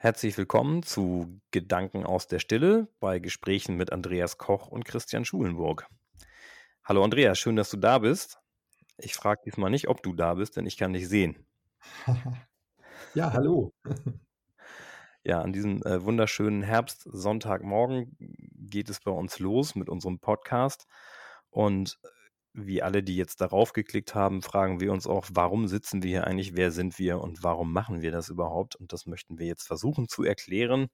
Herzlich 0.00 0.38
willkommen 0.38 0.84
zu 0.84 1.40
Gedanken 1.50 2.06
aus 2.06 2.28
der 2.28 2.38
Stille 2.38 2.86
bei 3.00 3.18
Gesprächen 3.18 3.76
mit 3.76 3.90
Andreas 3.90 4.38
Koch 4.38 4.68
und 4.68 4.84
Christian 4.84 5.24
Schulenburg. 5.24 5.88
Hallo 6.84 7.02
Andreas, 7.02 7.36
schön, 7.36 7.56
dass 7.56 7.68
du 7.68 7.78
da 7.78 7.98
bist. 7.98 8.38
Ich 8.96 9.14
frage 9.14 9.40
diesmal 9.44 9.70
nicht, 9.70 9.88
ob 9.88 10.00
du 10.04 10.12
da 10.12 10.34
bist, 10.34 10.56
denn 10.56 10.66
ich 10.66 10.76
kann 10.76 10.92
dich 10.92 11.08
sehen. 11.08 11.44
ja, 13.14 13.32
hallo. 13.32 13.74
Ja, 15.24 15.42
an 15.42 15.52
diesem 15.52 15.82
äh, 15.82 16.02
wunderschönen 16.04 16.62
Herbst-Sonntagmorgen 16.62 18.16
geht 18.54 18.88
es 18.88 19.00
bei 19.00 19.10
uns 19.10 19.40
los 19.40 19.74
mit 19.74 19.90
unserem 19.90 20.20
Podcast. 20.20 20.86
Und 21.50 21.98
wie 22.66 22.82
alle, 22.82 23.02
die 23.02 23.16
jetzt 23.16 23.40
darauf 23.40 23.72
geklickt 23.72 24.14
haben, 24.14 24.42
fragen 24.42 24.80
wir 24.80 24.92
uns 24.92 25.06
auch, 25.06 25.26
warum 25.32 25.68
sitzen 25.68 26.02
wir 26.02 26.10
hier 26.10 26.26
eigentlich, 26.26 26.56
wer 26.56 26.70
sind 26.70 26.98
wir 26.98 27.20
und 27.20 27.42
warum 27.42 27.72
machen 27.72 28.02
wir 28.02 28.10
das 28.10 28.28
überhaupt? 28.28 28.76
Und 28.76 28.92
das 28.92 29.06
möchten 29.06 29.38
wir 29.38 29.46
jetzt 29.46 29.66
versuchen 29.66 30.08
zu 30.08 30.24
erklären 30.24 30.88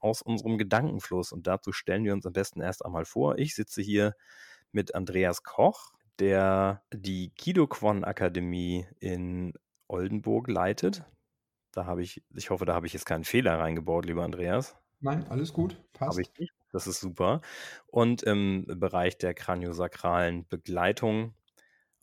aus 0.00 0.22
unserem 0.22 0.58
Gedankenfluss. 0.58 1.32
Und 1.32 1.46
dazu 1.46 1.72
stellen 1.72 2.04
wir 2.04 2.12
uns 2.12 2.26
am 2.26 2.32
besten 2.32 2.60
erst 2.60 2.84
einmal 2.84 3.04
vor. 3.04 3.38
Ich 3.38 3.54
sitze 3.54 3.82
hier 3.82 4.14
mit 4.72 4.94
Andreas 4.94 5.42
Koch, 5.42 5.92
der 6.18 6.82
die 6.92 7.30
Kidoquon 7.30 8.04
Akademie 8.04 8.86
in 9.00 9.52
Oldenburg 9.88 10.48
leitet. 10.48 11.04
Da 11.72 11.86
habe 11.86 12.02
ich, 12.02 12.22
ich 12.34 12.50
hoffe, 12.50 12.64
da 12.64 12.74
habe 12.74 12.86
ich 12.86 12.92
jetzt 12.92 13.06
keinen 13.06 13.24
Fehler 13.24 13.58
reingebaut, 13.58 14.06
lieber 14.06 14.24
Andreas. 14.24 14.76
Nein, 15.00 15.26
alles 15.28 15.52
gut, 15.52 15.78
passt. 15.92 16.12
Habe 16.12 16.22
ich 16.22 16.30
nicht. 16.38 16.52
Das 16.72 16.86
ist 16.86 17.00
super. 17.00 17.40
Und 17.86 18.22
im 18.22 18.66
Bereich 18.66 19.18
der 19.18 19.34
kraniosakralen 19.34 20.46
Begleitung 20.48 21.34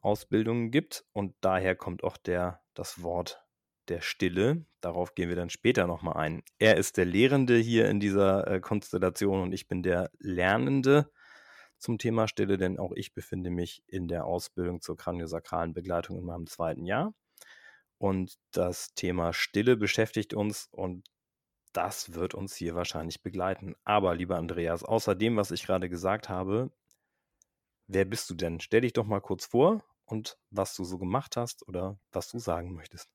Ausbildungen 0.03 0.72
gibt. 0.72 1.05
Und 1.13 1.36
daher 1.41 1.76
kommt 1.76 2.03
auch 2.03 2.17
der, 2.17 2.62
das 2.73 3.02
Wort 3.02 3.44
der 3.88 4.02
Stille. 4.02 4.66
Darauf 4.81 5.16
gehen 5.16 5.30
wir 5.30 5.36
dann 5.36 5.49
später 5.49 5.88
nochmal 5.88 6.17
ein. 6.17 6.44
Er 6.59 6.77
ist 6.77 6.98
der 6.98 7.05
Lehrende 7.05 7.58
hier 7.58 7.89
in 7.89 7.99
dieser 7.99 8.48
äh, 8.48 8.59
Konstellation 8.59 9.41
und 9.41 9.53
ich 9.53 9.67
bin 9.67 9.84
der 9.84 10.11
Lernende 10.19 11.11
zum 11.78 11.97
Thema 11.97 12.28
Stille, 12.28 12.58
denn 12.58 12.80
auch 12.80 12.94
ich 12.95 13.14
befinde 13.14 13.50
mich 13.50 13.84
in 13.88 14.08
der 14.08 14.25
Ausbildung 14.25 14.81
zur 14.81 14.95
kraniosakralen 14.95 15.73
Begleitung 15.73 16.17
in 16.17 16.25
meinem 16.25 16.47
zweiten 16.47 16.86
Jahr. 16.86 17.14
Und 17.97 18.38
das 18.52 18.94
Thema 18.95 19.34
Stille 19.34 19.75
beschäftigt 19.78 20.34
uns 20.34 20.67
und 20.72 21.08
das 21.73 22.13
wird 22.13 22.33
uns 22.33 22.55
hier 22.55 22.75
wahrscheinlich 22.75 23.21
begleiten. 23.21 23.75
Aber, 23.83 24.16
lieber 24.16 24.38
Andreas, 24.38 24.83
außer 24.83 25.16
dem, 25.16 25.35
was 25.35 25.52
ich 25.52 25.66
gerade 25.66 25.89
gesagt 25.89 26.29
habe, 26.29 26.71
wer 27.88 28.05
bist 28.05 28.29
du 28.29 28.35
denn? 28.35 28.59
Stell 28.59 28.81
dich 28.81 28.93
doch 28.93 29.05
mal 29.05 29.21
kurz 29.21 29.45
vor 29.45 29.83
und 30.05 30.38
was 30.49 30.75
du 30.75 30.83
so 30.83 30.97
gemacht 30.97 31.38
hast 31.38 31.67
oder 31.67 31.99
was 32.11 32.29
du 32.29 32.39
sagen 32.39 32.73
möchtest. 32.73 33.09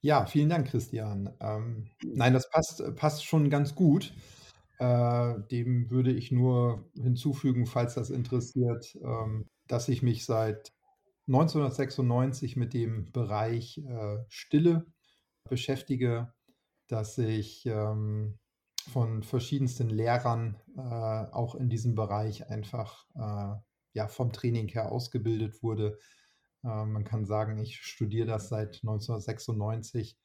Ja, 0.00 0.24
vielen 0.24 0.48
Dank, 0.48 0.68
Christian. 0.68 1.34
Ähm, 1.40 1.90
nein, 2.02 2.32
das 2.32 2.48
passt, 2.48 2.82
passt 2.96 3.24
schon 3.24 3.50
ganz 3.50 3.74
gut. 3.74 4.14
Äh, 4.78 5.34
dem 5.50 5.90
würde 5.90 6.10
ich 6.10 6.32
nur 6.32 6.90
hinzufügen, 6.94 7.66
falls 7.66 7.94
das 7.94 8.08
interessiert, 8.08 8.96
ähm, 9.02 9.46
dass 9.66 9.88
ich 9.90 10.02
mich 10.02 10.24
seit 10.24 10.72
1996 11.26 12.56
mit 12.56 12.72
dem 12.72 13.12
Bereich 13.12 13.78
äh, 13.78 14.24
Stille 14.28 14.86
beschäftige, 15.48 16.32
dass 16.90 17.18
ich 17.18 17.66
ähm, 17.66 18.38
von 18.88 19.22
verschiedensten 19.22 19.88
Lehrern 19.88 20.56
äh, 20.76 20.80
auch 20.80 21.54
in 21.54 21.68
diesem 21.68 21.94
Bereich 21.94 22.48
einfach 22.48 23.06
äh, 23.14 23.60
ja, 23.92 24.08
vom 24.08 24.32
Training 24.32 24.68
her 24.68 24.90
ausgebildet 24.90 25.62
wurde. 25.62 25.98
Äh, 26.64 26.84
man 26.84 27.04
kann 27.04 27.24
sagen, 27.24 27.58
ich 27.58 27.80
studiere 27.80 28.26
das 28.26 28.48
seit 28.48 28.80
1996 28.82 30.18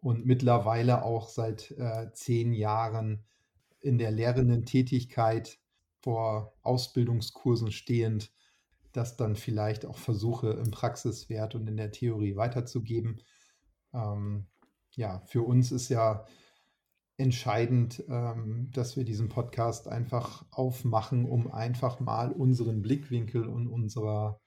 und 0.00 0.24
mittlerweile 0.24 1.02
auch 1.02 1.28
seit 1.28 1.70
äh, 1.72 2.12
zehn 2.12 2.52
Jahren 2.52 3.24
in 3.80 3.98
der 3.98 4.10
lehrenden 4.10 4.64
Tätigkeit 4.64 5.58
vor 6.02 6.54
Ausbildungskursen 6.62 7.72
stehend 7.72 8.32
das 8.92 9.16
dann 9.16 9.36
vielleicht 9.36 9.84
auch 9.84 9.98
versuche 9.98 10.50
im 10.50 10.70
Praxiswert 10.70 11.54
und 11.54 11.66
in 11.68 11.76
der 11.76 11.92
Theorie 11.92 12.36
weiterzugeben. 12.36 13.20
Ähm, 13.92 14.46
ja, 14.96 15.20
für 15.26 15.42
uns 15.42 15.70
ist 15.72 15.88
ja 15.88 16.26
entscheidend, 17.18 18.02
ähm, 18.08 18.70
dass 18.72 18.96
wir 18.96 19.04
diesen 19.04 19.28
Podcast 19.28 19.88
einfach 19.88 20.44
aufmachen, 20.50 21.24
um 21.24 21.50
einfach 21.50 22.00
mal 22.00 22.32
unseren 22.32 22.82
Blickwinkel 22.82 23.46
und 23.46 23.68
unserer 23.68 24.40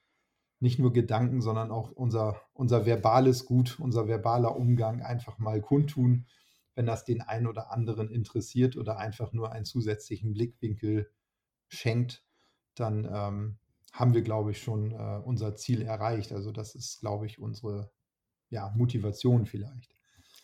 nicht 0.59 0.77
nur 0.77 0.91
Gedanken, 0.91 1.41
sondern 1.41 1.71
auch 1.71 1.91
unser, 1.91 2.41
unser 2.53 2.85
verbales 2.85 3.45
Gut, 3.45 3.79
unser 3.79 4.07
verbaler 4.07 4.55
Umgang 4.55 5.01
einfach 5.01 5.37
mal 5.39 5.61
kundtun, 5.61 6.25
wenn 6.75 6.85
das 6.85 7.05
den 7.05 7.21
einen 7.21 7.47
oder 7.47 7.71
anderen 7.71 8.09
interessiert 8.09 8.75
oder 8.75 8.97
einfach 8.97 9.31
nur 9.33 9.51
einen 9.51 9.66
zusätzlichen 9.66 10.33
Blickwinkel 10.33 11.09
schenkt, 11.69 12.25
dann 12.75 13.05
ähm, 13.05 13.57
haben 13.93 14.13
wir, 14.13 14.21
glaube 14.21 14.51
ich, 14.51 14.61
schon 14.61 14.91
äh, 14.91 15.21
unser 15.23 15.55
Ziel 15.55 15.81
erreicht. 15.81 16.31
Also 16.31 16.51
das 16.51 16.75
ist, 16.75 16.99
glaube 16.99 17.25
ich, 17.25 17.39
unsere 17.39 17.91
ja, 18.49 18.73
Motivation 18.75 19.45
vielleicht. 19.45 19.98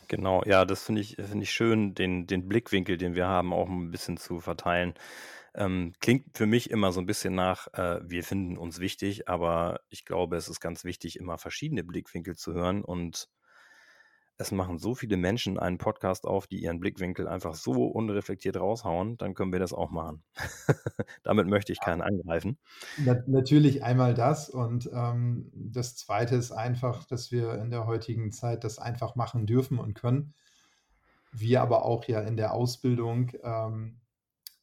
Genau, 0.07 0.43
ja, 0.45 0.65
das 0.65 0.83
finde 0.83 1.01
ich, 1.01 1.15
finde 1.15 1.43
ich 1.43 1.51
schön, 1.51 1.95
den, 1.95 2.27
den 2.27 2.47
Blickwinkel, 2.47 2.97
den 2.97 3.15
wir 3.15 3.27
haben, 3.27 3.53
auch 3.53 3.67
ein 3.67 3.89
bisschen 3.91 4.17
zu 4.17 4.39
verteilen. 4.39 4.93
Ähm, 5.55 5.93
klingt 6.01 6.37
für 6.37 6.45
mich 6.47 6.69
immer 6.71 6.91
so 6.91 6.99
ein 7.01 7.05
bisschen 7.07 7.35
nach, 7.35 7.67
äh, 7.73 8.01
wir 8.03 8.23
finden 8.23 8.57
uns 8.57 8.79
wichtig, 8.79 9.29
aber 9.29 9.81
ich 9.89 10.05
glaube, 10.05 10.35
es 10.37 10.49
ist 10.49 10.59
ganz 10.59 10.83
wichtig, 10.85 11.17
immer 11.19 11.37
verschiedene 11.37 11.83
Blickwinkel 11.83 12.35
zu 12.35 12.53
hören 12.53 12.83
und 12.83 13.29
es 14.37 14.51
machen 14.51 14.77
so 14.77 14.95
viele 14.95 15.17
Menschen 15.17 15.57
einen 15.57 15.77
Podcast 15.77 16.25
auf, 16.25 16.47
die 16.47 16.61
ihren 16.61 16.79
Blickwinkel 16.79 17.27
einfach 17.27 17.55
so 17.55 17.87
unreflektiert 17.87 18.57
raushauen, 18.57 19.17
dann 19.17 19.33
können 19.33 19.53
wir 19.53 19.59
das 19.59 19.73
auch 19.73 19.91
machen. 19.91 20.23
Damit 21.23 21.47
möchte 21.47 21.71
ich 21.71 21.79
keinen 21.79 22.01
angreifen. 22.01 22.57
Na, 22.97 23.15
natürlich 23.27 23.83
einmal 23.83 24.13
das 24.13 24.49
und 24.49 24.89
ähm, 24.93 25.51
das 25.53 25.95
Zweite 25.95 26.35
ist 26.35 26.51
einfach, 26.51 27.05
dass 27.05 27.31
wir 27.31 27.53
in 27.55 27.69
der 27.69 27.85
heutigen 27.85 28.31
Zeit 28.31 28.63
das 28.63 28.77
einfach 28.77 29.15
machen 29.15 29.45
dürfen 29.45 29.79
und 29.79 29.93
können. 29.93 30.33
Wir 31.31 31.61
aber 31.61 31.85
auch 31.85 32.05
ja 32.05 32.19
in 32.21 32.35
der 32.35 32.53
Ausbildung 32.53 33.31
ähm, 33.43 33.99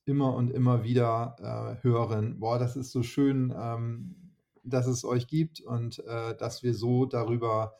immer 0.05 0.35
und 0.35 0.51
immer 0.51 0.85
wieder 0.85 1.37
äh, 1.81 1.83
hören, 1.83 2.41
boah, 2.41 2.59
das 2.59 2.77
ist 2.77 2.93
so 2.93 3.03
schön, 3.03 3.55
ähm, 3.59 4.17
dass 4.65 4.87
es 4.87 5.05
euch 5.05 5.27
gibt 5.27 5.61
und 5.61 5.99
äh, 6.01 6.37
dass 6.37 6.63
wir 6.63 6.75
so 6.75 7.07
darüber 7.07 7.75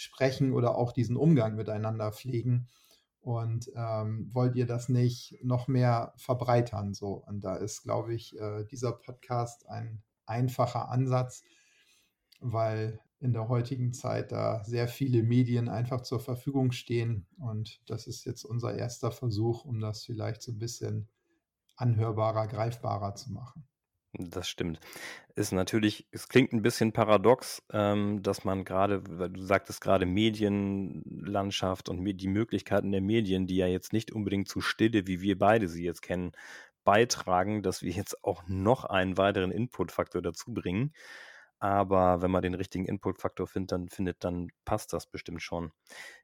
sprechen 0.00 0.52
oder 0.52 0.76
auch 0.76 0.92
diesen 0.92 1.16
Umgang 1.16 1.56
miteinander 1.56 2.12
pflegen. 2.12 2.68
Und 3.20 3.70
ähm, 3.76 4.30
wollt 4.32 4.56
ihr 4.56 4.66
das 4.66 4.88
nicht 4.88 5.38
noch 5.42 5.68
mehr 5.68 6.14
verbreitern? 6.16 6.94
So, 6.94 7.22
und 7.26 7.42
da 7.44 7.56
ist, 7.56 7.82
glaube 7.82 8.14
ich, 8.14 8.38
äh, 8.38 8.64
dieser 8.64 8.92
Podcast 8.92 9.68
ein 9.68 10.02
einfacher 10.24 10.88
Ansatz, 10.88 11.42
weil 12.40 12.98
in 13.18 13.34
der 13.34 13.48
heutigen 13.48 13.92
Zeit 13.92 14.32
da 14.32 14.64
sehr 14.64 14.88
viele 14.88 15.22
Medien 15.22 15.68
einfach 15.68 16.00
zur 16.00 16.20
Verfügung 16.20 16.72
stehen. 16.72 17.26
Und 17.38 17.82
das 17.86 18.06
ist 18.06 18.24
jetzt 18.24 18.44
unser 18.44 18.74
erster 18.74 19.10
Versuch, 19.10 19.66
um 19.66 19.80
das 19.80 20.04
vielleicht 20.04 20.40
so 20.40 20.52
ein 20.52 20.58
bisschen 20.58 21.08
anhörbarer, 21.76 22.46
greifbarer 22.46 23.14
zu 23.14 23.32
machen. 23.32 23.69
Das 24.12 24.48
stimmt. 24.48 24.80
Ist 25.36 25.52
natürlich, 25.52 26.08
es 26.10 26.28
klingt 26.28 26.52
ein 26.52 26.62
bisschen 26.62 26.92
paradox, 26.92 27.62
ähm, 27.72 28.22
dass 28.22 28.44
man 28.44 28.64
gerade, 28.64 29.02
weil 29.06 29.30
du 29.30 29.40
sagtest 29.40 29.80
gerade 29.80 30.04
Medienlandschaft 30.04 31.88
und 31.88 32.04
die 32.04 32.28
Möglichkeiten 32.28 32.90
der 32.90 33.02
Medien, 33.02 33.46
die 33.46 33.56
ja 33.56 33.68
jetzt 33.68 33.92
nicht 33.92 34.10
unbedingt 34.10 34.48
zu 34.48 34.60
Stille, 34.60 35.06
wie 35.06 35.20
wir 35.20 35.38
beide 35.38 35.68
sie 35.68 35.84
jetzt 35.84 36.02
kennen, 36.02 36.32
beitragen, 36.82 37.62
dass 37.62 37.82
wir 37.82 37.92
jetzt 37.92 38.24
auch 38.24 38.42
noch 38.48 38.84
einen 38.84 39.16
weiteren 39.16 39.52
Inputfaktor 39.52 40.22
dazu 40.22 40.52
bringen. 40.52 40.92
Aber 41.60 42.22
wenn 42.22 42.30
man 42.32 42.42
den 42.42 42.54
richtigen 42.54 42.86
Inputfaktor 42.86 43.46
findet, 43.46 43.72
dann 43.72 43.88
findet, 43.90 44.24
dann 44.24 44.48
passt 44.64 44.92
das 44.92 45.06
bestimmt 45.06 45.42
schon. 45.42 45.72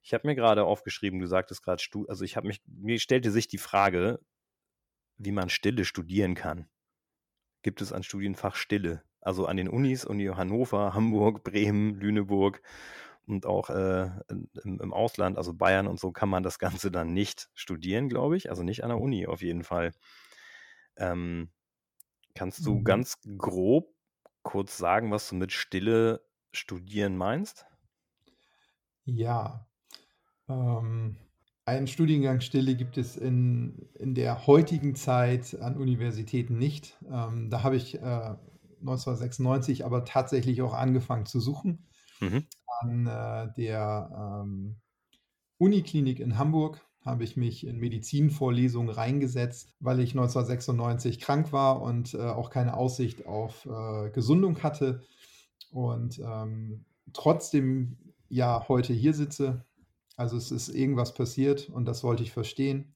Ich 0.03 0.12
habe 0.14 0.26
mir 0.26 0.34
gerade 0.34 0.64
aufgeschrieben, 0.64 1.20
du 1.20 1.26
sagtest 1.26 1.62
gerade, 1.62 1.82
also 2.09 2.24
ich 2.24 2.36
habe 2.36 2.48
mich, 2.48 2.62
mir 2.66 2.98
stellte 2.98 3.30
sich 3.30 3.47
die 3.47 3.59
Frage, 3.59 4.18
wie 5.18 5.32
man 5.32 5.50
Stille 5.50 5.84
studieren 5.84 6.34
kann 6.34 6.68
gibt 7.66 7.83
es 7.83 7.92
ein 7.92 8.04
Studienfach 8.04 8.54
Stille. 8.54 9.03
Also 9.21 9.47
an 9.47 9.57
den 9.57 9.68
Unis, 9.68 10.04
Uni 10.04 10.27
Hannover, 10.27 10.95
Hamburg, 10.95 11.42
Bremen, 11.42 11.97
Lüneburg 11.97 12.63
und 13.27 13.45
auch 13.45 13.71
äh, 13.71 14.09
im, 14.28 14.48
im, 14.80 14.92
Ausland, 14.92 15.36
also 15.36 15.53
Bayern 15.53 15.89
und 15.89 15.98
so, 15.98 16.13
kann 16.13 16.28
man 16.28 16.45
das 16.45 16.60
Ganze 16.60 16.92
dann 16.92 17.13
nicht 17.13 17.51
studieren, 17.54 18.09
glaube 18.09 18.36
ich. 18.36 18.51
Also 18.51 18.63
nicht 18.63 18.84
an 18.84 18.91
der 18.91 19.01
Uni 19.01 19.27
auf 19.27 19.42
jeden 19.42 19.65
Fall. 19.65 19.91
Ähm, 20.97 21.51
kannst 22.36 22.65
du 22.65 22.77
mhm. 22.77 22.84
ganz 22.84 23.18
grob 23.36 23.92
kurz 24.45 24.77
sagen, 24.78 25.10
was 25.10 25.28
du 25.28 25.34
mit 25.34 25.51
Stille 25.51 26.24
studieren 26.53 27.16
meinst? 27.16 27.66
Ja. 29.07 29.66
Ähm, 30.48 31.16
einen 31.66 31.89
Studiengang 31.89 32.41
Stille 32.41 32.77
gibt 32.77 32.97
es 32.97 33.16
in, 33.16 33.89
in 33.95 34.15
der 34.15 34.47
heutigen 34.47 34.95
Zeit 34.95 35.60
an 35.60 35.77
Universitäten 35.77 36.59
nicht. 36.59 36.97
Ähm, 37.10 37.51
da 37.51 37.65
habe 37.65 37.77
ich 37.77 37.97
äh, 37.97 38.36
1996 38.80 39.84
aber 39.84 40.04
tatsächlich 40.04 40.63
auch 40.63 40.74
angefangen 40.74 41.27
zu 41.27 41.41
suchen. 41.41 41.86
Mhm. 42.21 42.45
An 42.80 43.07
äh, 43.07 43.53
der 43.57 44.42
ähm, 44.45 44.77
Uniklinik 45.59 46.21
in 46.21 46.39
Hamburg 46.39 46.80
habe 47.04 47.24
ich 47.24 47.36
mich 47.36 47.66
in 47.66 47.78
Medizinvorlesungen 47.78 48.91
reingesetzt, 48.91 49.74
weil 49.80 49.98
ich 50.01 50.10
1996 50.10 51.21
krank 51.21 51.53
war 51.53 51.83
und 51.83 52.15
äh, 52.15 52.18
auch 52.18 52.51
keine 52.51 52.77
Aussicht 52.77 53.27
auf 53.27 53.66
äh, 53.66 54.10
Gesundung 54.10 54.63
hatte. 54.63 55.03
Und 55.72 56.21
ähm, 56.21 56.84
trotzdem 57.13 57.97
ja 58.28 58.66
heute 58.68 58.92
hier 58.92 59.15
sitze. 59.15 59.66
Also 60.16 60.36
es 60.36 60.51
ist 60.51 60.68
irgendwas 60.68 61.15
passiert 61.15 61.68
und 61.68 61.84
das 61.84 62.03
wollte 62.03 62.22
ich 62.22 62.33
verstehen. 62.33 62.95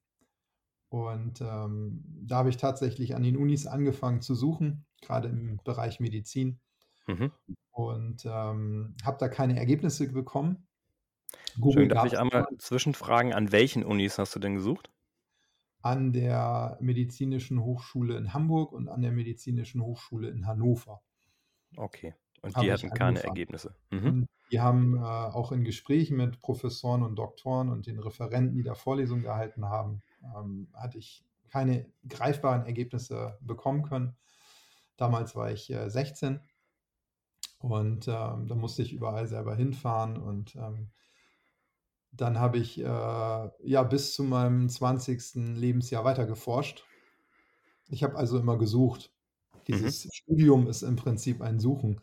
Und 0.88 1.40
ähm, 1.40 2.02
da 2.26 2.38
habe 2.38 2.50
ich 2.50 2.56
tatsächlich 2.56 3.14
an 3.14 3.22
den 3.22 3.37
Unis 3.37 3.67
angefangen 3.67 4.22
zu 4.22 4.34
suchen, 4.34 4.87
gerade 5.02 5.28
im 5.28 5.61
Bereich 5.62 6.00
Medizin. 6.00 6.58
Mhm. 7.06 7.31
Und 7.70 8.25
ähm, 8.25 8.96
habe 9.05 9.19
da 9.19 9.28
keine 9.28 9.58
Ergebnisse 9.58 10.11
bekommen. 10.12 10.67
Google 11.61 11.84
Schön, 11.84 11.88
darf 11.90 12.06
ich 12.06 12.19
einmal 12.19 12.46
zwischenfragen, 12.58 13.32
an 13.32 13.52
welchen 13.52 13.84
Unis 13.84 14.19
hast 14.19 14.34
du 14.34 14.40
denn 14.40 14.55
gesucht? 14.55 14.90
An 15.82 16.12
der 16.12 16.76
Medizinischen 16.81 17.62
Hochschule 17.62 18.17
in 18.17 18.34
Hamburg 18.34 18.72
und 18.72 18.88
an 18.88 19.00
der 19.00 19.12
Medizinischen 19.12 19.82
Hochschule 19.82 20.28
in 20.28 20.46
Hannover. 20.46 21.02
Okay. 21.76 22.14
Und 22.43 22.56
die 22.61 22.72
hatten 22.72 22.90
keine 22.90 23.22
Ergebnisse. 23.22 23.76
Mhm. 23.90 24.26
Die 24.50 24.61
haben 24.61 24.97
äh, 24.97 25.00
auch 25.00 25.52
in 25.52 25.64
Gesprächen 25.64 26.17
mit 26.17 26.41
Professoren 26.41 27.02
und 27.02 27.17
Doktoren 27.17 27.69
und 27.69 27.87
den 27.87 27.99
Referenten, 27.99 28.55
die 28.55 28.62
da 28.62 28.75
Vorlesungen 28.75 29.23
gehalten 29.23 29.67
haben, 29.67 30.02
ähm, 30.37 30.69
hatte 30.75 30.99
ich 30.99 31.25
keine 31.49 31.91
greifbaren 32.08 32.67
Ergebnisse 32.67 33.38
bekommen 33.41 33.82
können. 33.82 34.17
Damals 34.97 35.37
war 35.37 35.50
ich 35.50 35.70
äh, 35.70 35.88
16 35.88 36.41
und 37.58 38.08
ähm, 38.08 38.47
da 38.49 38.55
musste 38.55 38.82
ich 38.82 38.93
überall 38.93 39.26
selber 39.26 39.55
hinfahren 39.55 40.17
und 40.17 40.56
ähm, 40.56 40.91
dann 42.12 42.38
habe 42.38 42.58
ich 42.58 42.81
äh, 42.81 42.85
ja 42.85 43.82
bis 43.85 44.14
zu 44.14 44.25
meinem 44.25 44.69
20. 44.69 45.56
Lebensjahr 45.56 46.05
weiter 46.05 46.26
geforscht. 46.26 46.85
Ich 47.88 48.03
habe 48.03 48.17
also 48.17 48.38
immer 48.38 48.58
gesucht. 48.58 49.12
Mhm. 49.55 49.61
Dieses 49.69 50.05
mhm. 50.05 50.11
Studium 50.12 50.67
ist 50.67 50.82
im 50.82 50.96
Prinzip 50.96 51.41
ein 51.41 51.61
Suchen. 51.61 52.00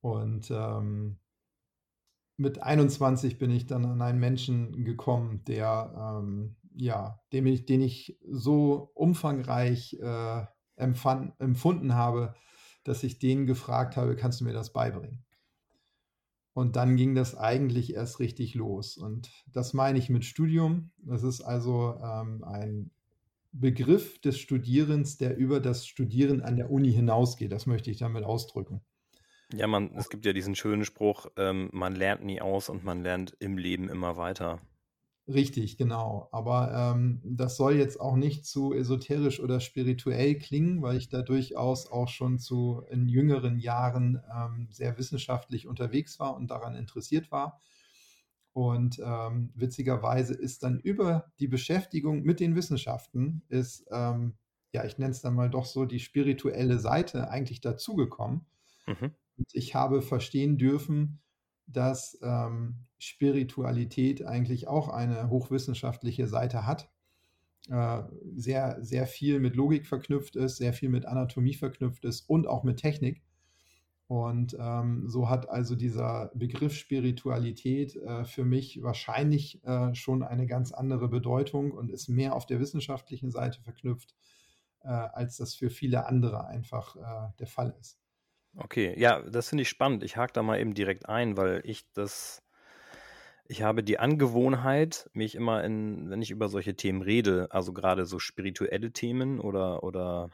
Und 0.00 0.50
ähm, 0.50 1.18
mit 2.36 2.62
21 2.62 3.38
bin 3.38 3.50
ich 3.50 3.66
dann 3.66 3.84
an 3.84 4.02
einen 4.02 4.18
Menschen 4.18 4.84
gekommen, 4.84 5.44
der, 5.46 6.20
ähm, 6.20 6.56
ja, 6.74 7.20
dem 7.32 7.46
ich, 7.46 7.66
den 7.66 7.80
ich 7.80 8.18
so 8.28 8.90
umfangreich 8.94 9.98
äh, 10.00 10.44
empfand, 10.76 11.32
empfunden 11.38 11.94
habe, 11.94 12.34
dass 12.82 13.04
ich 13.04 13.18
den 13.18 13.46
gefragt 13.46 13.96
habe, 13.96 14.16
kannst 14.16 14.40
du 14.40 14.44
mir 14.44 14.52
das 14.52 14.72
beibringen? 14.72 15.24
Und 16.52 16.76
dann 16.76 16.96
ging 16.96 17.14
das 17.14 17.36
eigentlich 17.36 17.94
erst 17.94 18.20
richtig 18.20 18.54
los. 18.54 18.96
Und 18.96 19.30
das 19.52 19.72
meine 19.72 19.98
ich 19.98 20.08
mit 20.08 20.24
Studium. 20.24 20.92
Das 20.98 21.24
ist 21.24 21.40
also 21.40 21.96
ähm, 22.00 22.44
ein 22.44 22.90
Begriff 23.50 24.20
des 24.20 24.38
Studierens, 24.38 25.18
der 25.18 25.36
über 25.36 25.60
das 25.60 25.86
Studieren 25.86 26.42
an 26.42 26.56
der 26.56 26.70
Uni 26.70 26.92
hinausgeht. 26.92 27.50
Das 27.50 27.66
möchte 27.66 27.90
ich 27.90 27.98
damit 27.98 28.24
ausdrücken. 28.24 28.82
Ja, 29.52 29.66
man, 29.66 29.94
es 29.94 30.08
gibt 30.10 30.24
ja 30.26 30.32
diesen 30.32 30.54
schönen 30.54 30.84
Spruch, 30.84 31.26
ähm, 31.36 31.68
man 31.72 31.94
lernt 31.94 32.24
nie 32.24 32.40
aus 32.40 32.68
und 32.68 32.84
man 32.84 33.02
lernt 33.02 33.36
im 33.40 33.56
Leben 33.58 33.88
immer 33.88 34.16
weiter. 34.16 34.60
Richtig, 35.26 35.78
genau. 35.78 36.28
Aber 36.32 36.94
ähm, 36.94 37.20
das 37.24 37.56
soll 37.56 37.76
jetzt 37.76 37.98
auch 37.98 38.14
nicht 38.16 38.44
zu 38.44 38.74
esoterisch 38.74 39.40
oder 39.40 39.58
spirituell 39.58 40.38
klingen, 40.38 40.82
weil 40.82 40.98
ich 40.98 41.08
da 41.08 41.22
durchaus 41.22 41.90
auch 41.90 42.08
schon 42.08 42.38
zu 42.38 42.82
in 42.90 43.08
jüngeren 43.08 43.58
Jahren 43.58 44.22
ähm, 44.34 44.68
sehr 44.70 44.98
wissenschaftlich 44.98 45.66
unterwegs 45.66 46.20
war 46.20 46.36
und 46.36 46.50
daran 46.50 46.74
interessiert 46.74 47.30
war. 47.32 47.58
Und 48.52 49.00
ähm, 49.04 49.50
witzigerweise 49.54 50.34
ist 50.34 50.62
dann 50.62 50.78
über 50.78 51.32
die 51.40 51.48
Beschäftigung 51.48 52.22
mit 52.22 52.38
den 52.38 52.54
Wissenschaften 52.54 53.42
ist, 53.48 53.86
ähm, 53.90 54.34
ja, 54.72 54.84
ich 54.84 54.98
nenne 54.98 55.12
es 55.12 55.22
dann 55.22 55.34
mal 55.34 55.48
doch 55.50 55.64
so, 55.64 55.86
die 55.86 56.00
spirituelle 56.00 56.78
Seite 56.78 57.30
eigentlich 57.30 57.60
dazugekommen. 57.62 58.46
Mhm. 58.86 59.14
Und 59.36 59.48
ich 59.52 59.74
habe 59.74 60.02
verstehen 60.02 60.58
dürfen, 60.58 61.20
dass 61.66 62.18
ähm, 62.22 62.86
Spiritualität 62.98 64.24
eigentlich 64.24 64.68
auch 64.68 64.88
eine 64.88 65.30
hochwissenschaftliche 65.30 66.26
Seite 66.26 66.66
hat, 66.66 66.90
äh, 67.70 68.02
sehr, 68.34 68.78
sehr 68.82 69.06
viel 69.06 69.40
mit 69.40 69.56
Logik 69.56 69.86
verknüpft 69.86 70.36
ist, 70.36 70.56
sehr 70.56 70.72
viel 70.72 70.90
mit 70.90 71.06
Anatomie 71.06 71.54
verknüpft 71.54 72.04
ist 72.04 72.28
und 72.28 72.46
auch 72.46 72.62
mit 72.62 72.78
Technik. 72.78 73.22
Und 74.06 74.54
ähm, 74.60 75.08
so 75.08 75.30
hat 75.30 75.48
also 75.48 75.74
dieser 75.74 76.30
Begriff 76.34 76.74
Spiritualität 76.74 77.96
äh, 77.96 78.24
für 78.26 78.44
mich 78.44 78.82
wahrscheinlich 78.82 79.64
äh, 79.64 79.94
schon 79.94 80.22
eine 80.22 80.46
ganz 80.46 80.72
andere 80.72 81.08
Bedeutung 81.08 81.72
und 81.72 81.90
ist 81.90 82.08
mehr 82.08 82.34
auf 82.34 82.44
der 82.44 82.60
wissenschaftlichen 82.60 83.30
Seite 83.30 83.62
verknüpft, 83.62 84.14
äh, 84.82 84.88
als 84.88 85.38
das 85.38 85.54
für 85.54 85.70
viele 85.70 86.06
andere 86.06 86.46
einfach 86.46 86.96
äh, 86.96 87.32
der 87.38 87.46
Fall 87.46 87.74
ist. 87.80 88.03
Okay, 88.56 88.94
ja, 88.98 89.20
das 89.22 89.48
finde 89.48 89.62
ich 89.62 89.68
spannend. 89.68 90.02
Ich 90.04 90.16
hake 90.16 90.32
da 90.32 90.42
mal 90.42 90.60
eben 90.60 90.74
direkt 90.74 91.08
ein, 91.08 91.36
weil 91.36 91.60
ich 91.64 91.84
das, 91.92 92.42
ich 93.46 93.62
habe 93.62 93.82
die 93.82 93.98
Angewohnheit, 93.98 95.10
mich 95.12 95.34
immer 95.34 95.62
in, 95.64 96.10
wenn 96.10 96.22
ich 96.22 96.30
über 96.30 96.48
solche 96.48 96.76
Themen 96.76 97.02
rede, 97.02 97.48
also 97.50 97.72
gerade 97.72 98.06
so 98.06 98.18
spirituelle 98.18 98.92
Themen 98.92 99.40
oder, 99.40 99.82
oder 99.82 100.30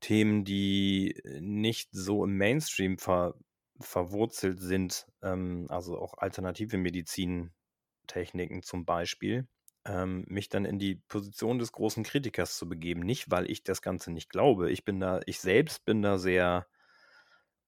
Themen, 0.00 0.44
die 0.44 1.14
nicht 1.40 1.90
so 1.92 2.24
im 2.24 2.36
Mainstream 2.36 2.98
ver, 2.98 3.34
verwurzelt 3.80 4.60
sind, 4.60 5.06
ähm, 5.22 5.66
also 5.68 5.98
auch 5.98 6.14
alternative 6.16 6.78
Medizintechniken 6.78 8.62
zum 8.62 8.84
Beispiel, 8.86 9.46
ähm, 9.84 10.24
mich 10.28 10.48
dann 10.48 10.64
in 10.64 10.78
die 10.78 10.96
Position 11.08 11.58
des 11.58 11.72
großen 11.72 12.02
Kritikers 12.04 12.56
zu 12.56 12.68
begeben. 12.68 13.00
Nicht, 13.00 13.30
weil 13.30 13.50
ich 13.50 13.62
das 13.62 13.82
Ganze 13.82 14.10
nicht 14.10 14.30
glaube. 14.30 14.70
Ich 14.70 14.84
bin 14.84 15.00
da, 15.00 15.20
ich 15.26 15.38
selbst 15.40 15.84
bin 15.84 16.02
da 16.02 16.18
sehr 16.18 16.66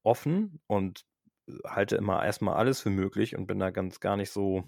offen 0.03 0.61
und 0.67 1.05
äh, 1.49 1.53
halte 1.67 1.97
immer 1.97 2.25
erstmal 2.25 2.57
alles 2.57 2.81
für 2.81 2.91
möglich 2.91 3.37
und 3.37 3.47
bin 3.47 3.59
da 3.59 3.71
ganz 3.71 4.01
gar 4.01 4.17
nicht 4.17 4.31
so 4.31 4.65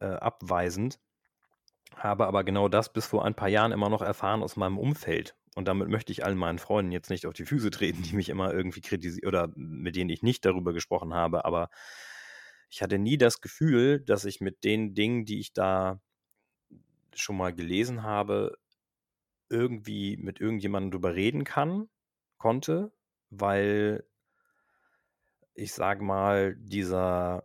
äh, 0.00 0.06
abweisend. 0.06 1.00
Habe 1.96 2.26
aber 2.26 2.44
genau 2.44 2.68
das 2.68 2.92
bis 2.92 3.06
vor 3.06 3.24
ein 3.24 3.34
paar 3.34 3.48
Jahren 3.48 3.72
immer 3.72 3.88
noch 3.88 4.02
erfahren 4.02 4.42
aus 4.42 4.56
meinem 4.56 4.78
Umfeld. 4.78 5.36
Und 5.54 5.66
damit 5.66 5.88
möchte 5.88 6.12
ich 6.12 6.24
allen 6.24 6.38
meinen 6.38 6.58
Freunden 6.58 6.92
jetzt 6.92 7.10
nicht 7.10 7.26
auf 7.26 7.34
die 7.34 7.46
Füße 7.46 7.70
treten, 7.70 8.02
die 8.02 8.14
mich 8.14 8.28
immer 8.28 8.52
irgendwie 8.52 8.80
kritisieren 8.80 9.26
oder 9.26 9.50
mit 9.56 9.96
denen 9.96 10.10
ich 10.10 10.22
nicht 10.22 10.44
darüber 10.44 10.72
gesprochen 10.72 11.14
habe. 11.14 11.44
Aber 11.44 11.70
ich 12.70 12.82
hatte 12.82 12.98
nie 12.98 13.18
das 13.18 13.40
Gefühl, 13.40 14.00
dass 14.00 14.24
ich 14.24 14.40
mit 14.40 14.62
den 14.64 14.94
Dingen, 14.94 15.24
die 15.24 15.40
ich 15.40 15.52
da 15.52 16.00
schon 17.14 17.36
mal 17.36 17.52
gelesen 17.52 18.02
habe, 18.02 18.56
irgendwie 19.50 20.16
mit 20.16 20.40
irgendjemandem 20.40 20.92
drüber 20.92 21.14
reden 21.14 21.44
kann, 21.44 21.88
konnte, 22.36 22.92
weil 23.30 24.04
ich 25.58 25.72
sage 25.72 26.04
mal, 26.04 26.54
dieser 26.56 27.44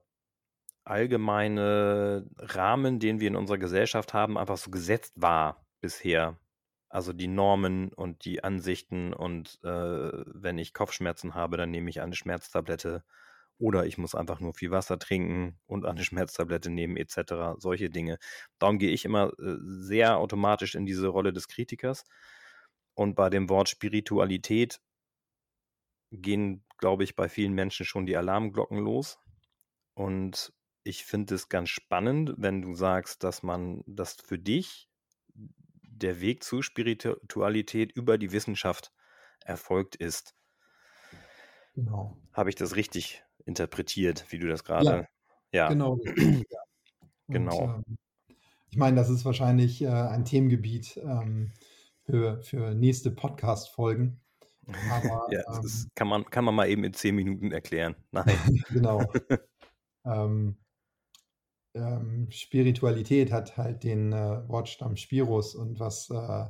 allgemeine 0.83 2.29
Rahmen, 2.37 2.99
den 2.99 3.19
wir 3.19 3.27
in 3.27 3.35
unserer 3.35 3.57
Gesellschaft 3.57 4.13
haben, 4.13 4.37
einfach 4.37 4.57
so 4.57 4.69
gesetzt 4.69 5.13
war 5.15 5.65
bisher. 5.81 6.37
Also 6.89 7.11
die 7.11 7.27
Normen 7.27 7.91
und 7.91 8.25
die 8.25 8.43
Ansichten 8.43 9.13
und 9.13 9.59
äh, 9.63 9.67
wenn 9.67 10.59
ich 10.59 10.73
Kopfschmerzen 10.75 11.33
habe, 11.33 11.57
dann 11.57 11.71
nehme 11.71 11.89
ich 11.89 12.01
eine 12.01 12.15
Schmerztablette 12.15 13.03
oder 13.57 13.85
ich 13.87 13.97
muss 13.97 14.13
einfach 14.13 14.39
nur 14.39 14.53
viel 14.53 14.69
Wasser 14.69 14.99
trinken 14.99 15.59
und 15.65 15.85
eine 15.85 16.03
Schmerztablette 16.03 16.69
nehmen 16.69 16.97
etc. 16.97 17.57
Solche 17.57 17.89
Dinge. 17.89 18.19
Darum 18.59 18.77
gehe 18.77 18.91
ich 18.91 19.05
immer 19.05 19.31
äh, 19.39 19.55
sehr 19.63 20.17
automatisch 20.17 20.75
in 20.75 20.85
diese 20.85 21.07
Rolle 21.07 21.33
des 21.33 21.47
Kritikers. 21.47 22.03
Und 22.93 23.15
bei 23.15 23.31
dem 23.31 23.49
Wort 23.49 23.69
Spiritualität 23.69 24.79
gehen, 26.13 26.63
glaube 26.77 27.03
ich, 27.03 27.15
bei 27.15 27.27
vielen 27.27 27.53
Menschen 27.53 27.85
schon 27.85 28.05
die 28.05 28.15
Alarmglocken 28.15 28.77
los. 28.77 29.19
Und 29.93 30.53
ich 30.83 31.05
finde 31.05 31.35
es 31.35 31.49
ganz 31.49 31.69
spannend, 31.69 32.33
wenn 32.37 32.61
du 32.61 32.75
sagst, 32.75 33.23
dass 33.23 33.43
man, 33.43 33.83
dass 33.87 34.13
für 34.13 34.37
dich 34.37 34.89
der 35.81 36.21
Weg 36.21 36.43
zur 36.43 36.63
Spiritualität 36.63 37.91
über 37.91 38.17
die 38.17 38.31
Wissenschaft 38.31 38.91
erfolgt 39.45 39.95
ist. 39.95 40.35
Genau. 41.75 42.17
Habe 42.33 42.49
ich 42.49 42.55
das 42.55 42.75
richtig 42.75 43.23
interpretiert, 43.45 44.25
wie 44.29 44.39
du 44.39 44.47
das 44.47 44.63
gerade? 44.63 44.89
Ja, 44.91 45.07
ja. 45.51 45.69
genau. 45.69 45.99
Ja. 46.03 46.63
genau. 47.27 47.57
Und, 47.57 47.87
ähm, 47.87 47.97
ich 48.69 48.77
meine, 48.77 48.95
das 48.95 49.09
ist 49.09 49.23
wahrscheinlich 49.25 49.81
äh, 49.81 49.87
ein 49.87 50.25
Themengebiet 50.25 50.97
ähm, 50.97 51.51
für, 52.01 52.41
für 52.41 52.73
nächste 52.73 53.11
Podcast-Folgen. 53.11 54.19
Aber, 54.67 55.27
ja, 55.31 55.43
das 55.45 55.83
ähm, 55.83 55.91
kann, 55.95 56.07
man, 56.07 56.25
kann 56.25 56.45
man 56.45 56.55
mal 56.55 56.69
eben 56.69 56.83
in 56.83 56.93
zehn 56.93 57.15
Minuten 57.15 57.51
erklären. 57.51 57.95
Nein. 58.11 58.25
genau. 58.69 59.03
ähm, 60.05 60.57
ähm, 61.75 62.27
Spiritualität 62.29 63.31
hat 63.31 63.57
halt 63.57 63.83
den 63.83 64.13
äh, 64.13 64.47
Wortstamm 64.47 64.95
Spirus 64.95 65.55
und 65.55 65.79
was 65.79 66.09
äh, 66.09 66.45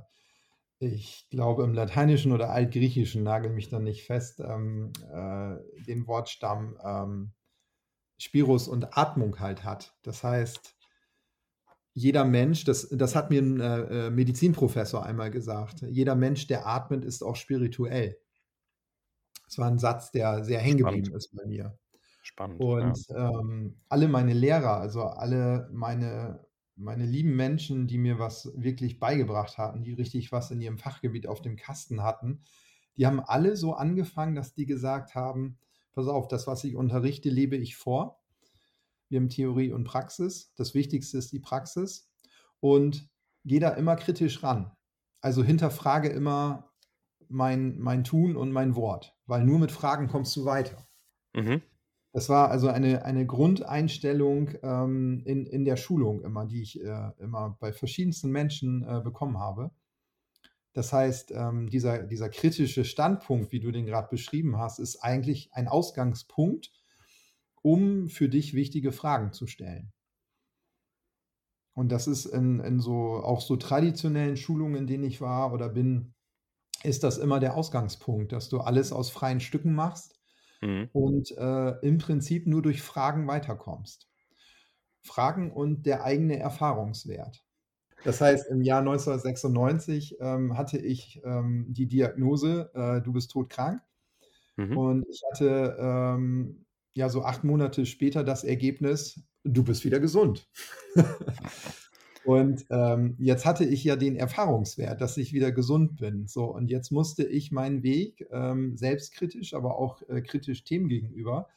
ich 0.80 1.28
glaube 1.30 1.64
im 1.64 1.74
Lateinischen 1.74 2.34
oder 2.34 2.50
Altgriechischen, 2.50 3.24
nagel 3.24 3.52
mich 3.52 3.70
dann 3.70 3.84
nicht 3.84 4.06
fest, 4.06 4.42
ähm, 4.42 4.92
äh, 5.12 5.84
den 5.86 6.08
Wortstamm 6.08 6.78
ähm, 6.84 7.34
Spirus 8.18 8.68
und 8.68 8.98
Atmung 8.98 9.40
halt 9.40 9.64
hat. 9.64 9.96
Das 10.04 10.24
heißt, 10.24 10.76
jeder 11.94 12.26
Mensch, 12.26 12.64
das, 12.66 12.90
das 12.90 13.16
hat 13.16 13.30
mir 13.30 13.42
ein 13.42 13.60
äh, 13.60 14.08
äh, 14.08 14.10
Medizinprofessor 14.10 15.06
einmal 15.06 15.32
gesagt, 15.32 15.82
jeder 15.82 16.16
Mensch, 16.16 16.48
der 16.48 16.68
atmet, 16.68 17.06
ist 17.06 17.24
auch 17.24 17.36
spirituell. 17.36 18.18
Das 19.46 19.58
war 19.58 19.68
ein 19.70 19.78
Satz, 19.78 20.12
der 20.12 20.44
sehr 20.44 20.60
hängen 20.60 20.80
geblieben 20.80 21.14
ist 21.16 21.36
bei 21.36 21.46
mir. 21.46 21.78
Spannend. 22.22 22.60
Und 22.60 23.08
Ja. 23.10 23.30
ähm, 23.30 23.78
alle 23.90 24.08
meine 24.08 24.34
Lehrer, 24.34 24.78
also 24.78 25.04
alle 25.04 25.70
meine, 25.74 26.46
meine 26.76 27.06
lieben 27.06 27.36
Menschen, 27.36 27.88
die 27.88 27.98
mir 27.98 28.20
was 28.20 28.52
wirklich 28.56 29.00
beigebracht 29.00 29.58
hatten, 29.58 29.84
die 29.84 29.94
richtig 29.94 30.32
was 30.32 30.52
in 30.52 30.62
ihrem 30.62 30.78
Fachgebiet 30.78 31.28
auf 31.28 31.42
dem 31.42 31.56
Kasten 31.58 32.04
hatten, 32.04 32.44
die 32.98 33.06
haben 33.08 33.20
alle 33.20 33.56
so 33.58 33.74
angefangen, 33.74 34.36
dass 34.36 34.54
die 34.54 34.66
gesagt 34.66 35.16
haben, 35.16 35.58
pass 35.94 36.08
auf, 36.08 36.28
das, 36.28 36.48
was 36.48 36.64
ich 36.64 36.76
unterrichte, 36.76 37.30
lebe 37.30 37.58
ich 37.58 37.76
vor. 37.76 38.23
Wir 39.14 39.20
haben 39.20 39.30
Theorie 39.30 39.72
und 39.72 39.84
Praxis. 39.84 40.52
Das 40.56 40.74
Wichtigste 40.74 41.20
ist 41.20 41.32
die 41.32 41.40
Praxis. 41.40 42.12
Und 42.60 43.08
gehe 43.46 43.60
da 43.60 43.70
immer 43.70 43.96
kritisch 43.96 44.42
ran. 44.42 44.72
Also 45.22 45.44
hinterfrage 45.44 46.10
immer 46.10 46.74
mein, 47.28 47.78
mein 47.78 48.04
Tun 48.04 48.36
und 48.36 48.52
mein 48.52 48.76
Wort, 48.76 49.16
weil 49.28 49.46
nur 49.46 49.60
mit 49.60 49.72
Fragen 49.72 50.08
kommst 50.08 50.36
du 50.36 50.46
weiter. 50.46 50.88
Mhm. 51.36 51.62
Das 52.12 52.28
war 52.28 52.50
also 52.50 52.70
eine, 52.70 53.06
eine 53.06 53.28
Grundeinstellung 53.28 54.50
ähm, 54.64 55.22
in, 55.26 55.46
in 55.46 55.64
der 55.64 55.78
Schulung 55.78 56.24
immer, 56.24 56.48
die 56.48 56.64
ich 56.64 56.82
äh, 56.82 57.12
immer 57.20 57.56
bei 57.60 57.72
verschiedensten 57.72 58.32
Menschen 58.32 58.84
äh, 58.84 59.00
bekommen 59.02 59.38
habe. 59.38 59.70
Das 60.74 60.92
heißt, 60.92 61.32
ähm, 61.36 61.70
dieser, 61.70 62.02
dieser 62.02 62.30
kritische 62.30 62.84
Standpunkt, 62.84 63.52
wie 63.52 63.60
du 63.60 63.72
den 63.72 63.86
gerade 63.86 64.08
beschrieben 64.10 64.58
hast, 64.58 64.80
ist 64.80 65.04
eigentlich 65.04 65.54
ein 65.54 65.68
Ausgangspunkt, 65.68 66.72
um 67.64 68.10
für 68.10 68.30
dich 68.30 68.54
wichtige 68.54 68.92
Fragen 68.92 69.34
zu 69.34 69.48
stellen. 69.48 69.92
Und 71.74 71.92
das 71.92 72.08
ist 72.08 72.26
in, 72.26 72.60
in 72.60 72.80
so 72.80 73.16
auch 73.24 73.42
so 73.42 73.56
traditionellen 73.56 74.38
Schulungen, 74.38 74.76
in 74.76 74.88
denen 74.88 75.04
ich 75.04 75.22
war 75.22 75.54
oder 75.54 75.70
bin, 75.70 76.14
ist 76.84 77.04
das 77.04 77.18
immer 77.18 77.40
der 77.40 77.56
Ausgangspunkt, 77.58 78.32
dass 78.34 78.50
du 78.50 78.60
alles 78.62 78.92
aus 78.94 79.10
freien 79.12 79.40
Stücken 79.42 79.76
machst 79.76 80.20
Mhm. 80.62 80.90
und 80.94 81.32
äh, 81.38 81.72
im 81.82 82.00
Prinzip 82.00 82.48
nur 82.48 82.62
durch 82.64 82.82
Fragen 82.84 83.28
weiterkommst. 83.28 84.10
Fragen 85.04 85.52
und 85.52 85.86
der 85.86 86.04
eigene 86.06 86.40
Erfahrungswert. 86.40 87.46
Das 88.04 88.22
heißt, 88.22 88.50
im 88.52 88.62
Jahr 88.64 88.82
1996 88.82 90.18
ähm, 90.22 90.58
hatte 90.58 90.78
ich 90.80 91.22
ähm, 91.26 91.68
die 91.70 91.88
Diagnose, 91.88 92.72
äh, 92.76 93.02
du 93.02 93.14
bist 93.14 93.32
todkrank. 93.32 93.82
Mhm. 94.58 94.78
Und 94.78 95.06
ich 95.10 95.22
hatte 95.32 95.78
ähm, 95.80 96.66
ja 96.94 97.10
so 97.10 97.24
acht 97.24 97.44
Monate 97.44 97.86
später 97.86 98.24
das 98.24 98.44
Ergebnis, 98.44 99.22
du 99.44 99.64
bist 99.64 99.84
wieder 99.84 100.00
gesund. 100.00 100.48
und 102.26 102.66
ähm, 102.70 103.16
jetzt 103.20 103.46
hatte 103.46 103.66
ich 103.66 103.84
ja 103.84 103.96
den 103.96 104.16
Erfahrungswert, 104.16 105.02
dass 105.02 105.18
ich 105.18 105.34
wieder 105.34 105.52
gesund 105.52 105.98
bin. 105.98 106.28
So, 106.28 106.46
und 106.46 106.70
jetzt 106.70 106.92
musste 106.92 107.24
ich 107.24 107.52
meinen 107.52 107.84
Weg 107.84 108.28
ähm, 108.32 108.78
selbstkritisch, 108.78 109.54
aber 109.54 109.78
auch 109.78 110.02
äh, 110.08 110.22
kritisch 110.22 110.64
Themen 110.64 110.88
gegenüber 110.88 111.48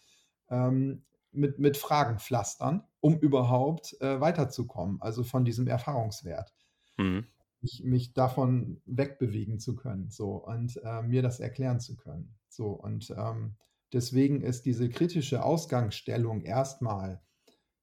ähm, 0.50 1.02
mit, 1.32 1.58
mit 1.58 1.76
Fragen 1.76 2.18
pflastern, 2.18 2.82
um 3.00 3.18
überhaupt 3.18 4.00
äh, 4.00 4.20
weiterzukommen, 4.20 5.00
also 5.00 5.22
von 5.22 5.44
diesem 5.44 5.66
Erfahrungswert. 5.66 6.52
Mhm. 6.96 7.26
Mich, 7.60 7.82
mich 7.84 8.14
davon 8.14 8.80
wegbewegen 8.86 9.58
zu 9.58 9.76
können, 9.76 10.10
so 10.10 10.34
und 10.36 10.80
äh, 10.84 11.02
mir 11.02 11.22
das 11.22 11.40
erklären 11.40 11.80
zu 11.80 11.96
können. 11.96 12.34
So, 12.48 12.68
und 12.68 13.10
ähm, 13.16 13.56
deswegen 13.96 14.42
ist 14.42 14.66
diese 14.66 14.88
kritische 14.88 15.42
Ausgangsstellung 15.42 16.42
erstmal 16.42 17.22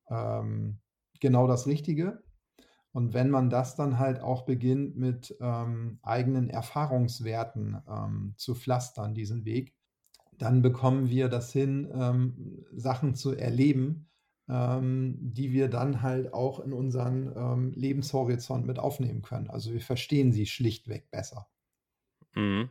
ähm, 0.09 0.79
genau 1.19 1.47
das 1.47 1.65
Richtige. 1.67 2.23
Und 2.91 3.15
wenn 3.15 3.31
man 3.31 3.49
das 3.49 3.75
dann 3.75 3.97
halt 3.97 4.21
auch 4.21 4.45
beginnt 4.45 4.95
mit 4.95 5.35
ähm, 5.41 5.97
eigenen 6.03 6.51
Erfahrungswerten 6.51 7.81
ähm, 7.89 8.35
zu 8.37 8.53
pflastern, 8.53 9.15
diesen 9.15 9.43
Weg, 9.45 9.73
dann 10.37 10.61
bekommen 10.61 11.09
wir 11.09 11.27
das 11.27 11.51
hin, 11.51 11.89
ähm, 11.91 12.63
Sachen 12.71 13.15
zu 13.15 13.31
erleben, 13.33 14.09
ähm, 14.47 15.17
die 15.19 15.51
wir 15.51 15.69
dann 15.69 16.03
halt 16.03 16.33
auch 16.33 16.59
in 16.59 16.71
unseren 16.71 17.33
ähm, 17.35 17.71
Lebenshorizont 17.71 18.67
mit 18.67 18.77
aufnehmen 18.77 19.23
können. 19.23 19.49
Also 19.49 19.73
wir 19.73 19.81
verstehen 19.81 20.31
sie 20.31 20.45
schlichtweg 20.45 21.09
besser. 21.09 21.47
Mhm. 22.35 22.69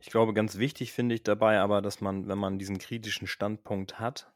Ich 0.00 0.10
glaube, 0.10 0.34
ganz 0.34 0.58
wichtig 0.58 0.92
finde 0.92 1.14
ich 1.14 1.22
dabei 1.22 1.60
aber, 1.60 1.82
dass 1.82 2.00
man, 2.00 2.28
wenn 2.28 2.38
man 2.38 2.58
diesen 2.58 2.78
kritischen 2.78 3.26
Standpunkt 3.26 3.98
hat, 3.98 4.32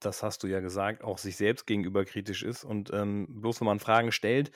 das 0.00 0.22
hast 0.22 0.42
du 0.42 0.46
ja 0.46 0.60
gesagt, 0.60 1.04
auch 1.04 1.18
sich 1.18 1.36
selbst 1.36 1.66
gegenüber 1.66 2.04
kritisch 2.04 2.42
ist 2.42 2.64
und 2.64 2.92
ähm, 2.92 3.26
bloß 3.28 3.60
wenn 3.60 3.66
man 3.66 3.80
Fragen 3.80 4.12
stellt, 4.12 4.50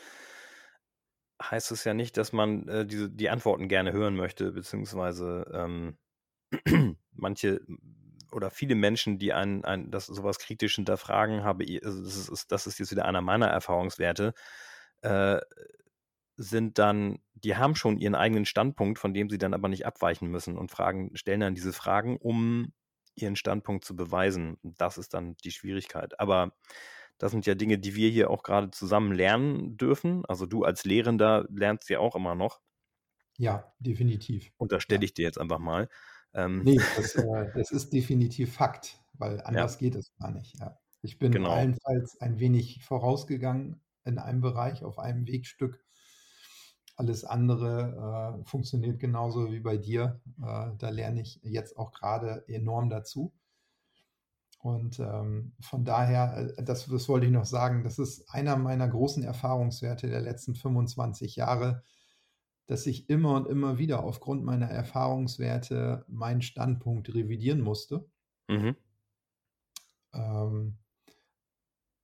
heißt 1.43 1.71
es 1.71 1.85
ja 1.85 1.95
nicht, 1.95 2.17
dass 2.17 2.33
man 2.33 2.69
äh, 2.69 2.87
diese, 2.87 3.09
die 3.11 3.31
Antworten 3.31 3.69
gerne 3.69 3.93
hören 3.93 4.17
möchte, 4.17 4.53
beziehungsweise 4.53 5.47
ähm, 5.53 5.97
manche 7.12 7.61
oder 8.33 8.50
viele 8.50 8.75
Menschen, 8.75 9.19
die 9.19 9.33
einen, 9.33 9.65
einen 9.65 9.91
das 9.91 10.07
sowas 10.07 10.38
kritisch 10.38 10.75
hinterfragen, 10.75 11.45
habe 11.45 11.65
also 11.83 12.03
das 12.03 12.29
ist, 12.29 12.53
das 12.53 12.67
ist 12.67 12.79
jetzt 12.79 12.91
wieder 12.91 13.07
einer 13.07 13.23
meiner 13.23 13.47
Erfahrungswerte, 13.47 14.35
äh, 15.03 15.38
sind 16.38 16.78
dann, 16.78 17.18
die 17.35 17.57
haben 17.57 17.75
schon 17.75 17.99
ihren 17.99 18.14
eigenen 18.14 18.47
Standpunkt, 18.47 18.99
von 18.99 19.12
dem 19.12 19.28
sie 19.28 19.38
dann 19.38 19.54
aber 19.54 19.68
nicht 19.68 19.85
abweichen 19.87 20.30
müssen 20.30 20.57
und 20.57 20.71
fragen, 20.71 21.11
stellen 21.14 21.40
dann 21.40 21.57
diese 21.57 21.73
Fragen, 21.73 22.16
um 22.16 22.73
ihren 23.16 23.35
Standpunkt 23.37 23.85
zu 23.85 23.97
beweisen. 23.97 24.57
Das 24.62 24.97
ist 24.99 25.14
dann 25.14 25.37
die 25.45 25.50
Schwierigkeit. 25.50 26.18
Aber 26.21 26.52
das 27.18 27.33
sind 27.33 27.45
ja 27.45 27.57
Dinge, 27.57 27.78
die 27.78 27.97
wir 27.97 28.09
hier 28.09 28.30
auch 28.30 28.45
gerade 28.45 28.71
zusammen 28.71 29.12
lernen 29.12 29.76
dürfen. 29.76 30.25
Also 30.26 30.47
du 30.47 30.62
als 30.62 30.85
Lehrender 30.85 31.47
lernst 31.50 31.90
ja 31.90 31.99
auch 31.99 32.14
immer 32.14 32.37
noch. 32.37 32.61
Ja, 33.37 33.73
definitiv. 33.80 34.52
Und 34.57 34.71
da 34.71 34.80
stelle 34.80 35.04
ich 35.04 35.14
dir 35.14 35.23
jetzt 35.23 35.40
einfach 35.40 35.59
mal. 35.59 35.88
Ähm, 36.35 36.62
nee, 36.62 36.80
das, 36.97 37.14
äh, 37.16 37.50
das, 37.54 37.73
ist 37.73 37.92
definitiv 37.92 38.54
Fakt, 38.54 39.00
weil 39.14 39.40
anders 39.40 39.75
ja. 39.75 39.78
geht 39.80 39.97
es 39.97 40.12
gar 40.18 40.30
nicht. 40.30 40.57
Ja. 40.61 40.78
Ich 41.02 41.18
bin 41.18 41.33
genau. 41.33 41.50
allenfalls 41.50 42.21
ein 42.21 42.38
wenig 42.38 42.85
vorausgegangen 42.85 43.80
in 44.04 44.18
einem 44.18 44.40
Bereich, 44.40 44.85
auf 44.85 44.99
einem 44.99 45.26
Wegstück. 45.26 45.85
Alles 46.99 47.25
andere 47.25 48.40
äh, 48.43 48.45
funktioniert 48.45 48.99
genauso 48.99 49.52
wie 49.52 49.61
bei 49.61 49.76
dir. 49.76 50.21
Äh, 50.43 50.73
da 50.78 50.88
lerne 50.90 51.21
ich 51.21 51.38
jetzt 51.45 51.78
auch 51.78 51.93
gerade 51.93 52.43
enorm 52.49 52.90
dazu. 52.90 53.33
Und 54.59 54.99
ähm, 54.99 55.52
von 55.61 55.85
daher, 55.85 56.52
äh, 56.57 56.64
das, 56.64 56.87
das 56.87 57.09
wollte 57.09 57.26
ich 57.26 57.33
noch 57.33 57.45
sagen, 57.45 57.85
das 57.85 58.00
ist 58.00 58.28
einer 58.31 58.57
meiner 58.57 58.88
großen 58.88 59.23
Erfahrungswerte 59.23 60.09
der 60.09 60.21
letzten 60.21 60.57
25 60.57 61.37
Jahre, 61.37 61.85
dass 62.67 62.85
ich 62.87 63.09
immer 63.09 63.37
und 63.37 63.47
immer 63.47 63.78
wieder 63.78 64.02
aufgrund 64.02 64.45
meiner 64.45 64.67
Erfahrungswerte 64.67 66.05
meinen 66.09 66.43
Standpunkt 66.43 67.14
revidieren 67.14 67.61
musste. 67.61 68.11
Mhm. 68.49 68.75
Ähm, 70.14 70.78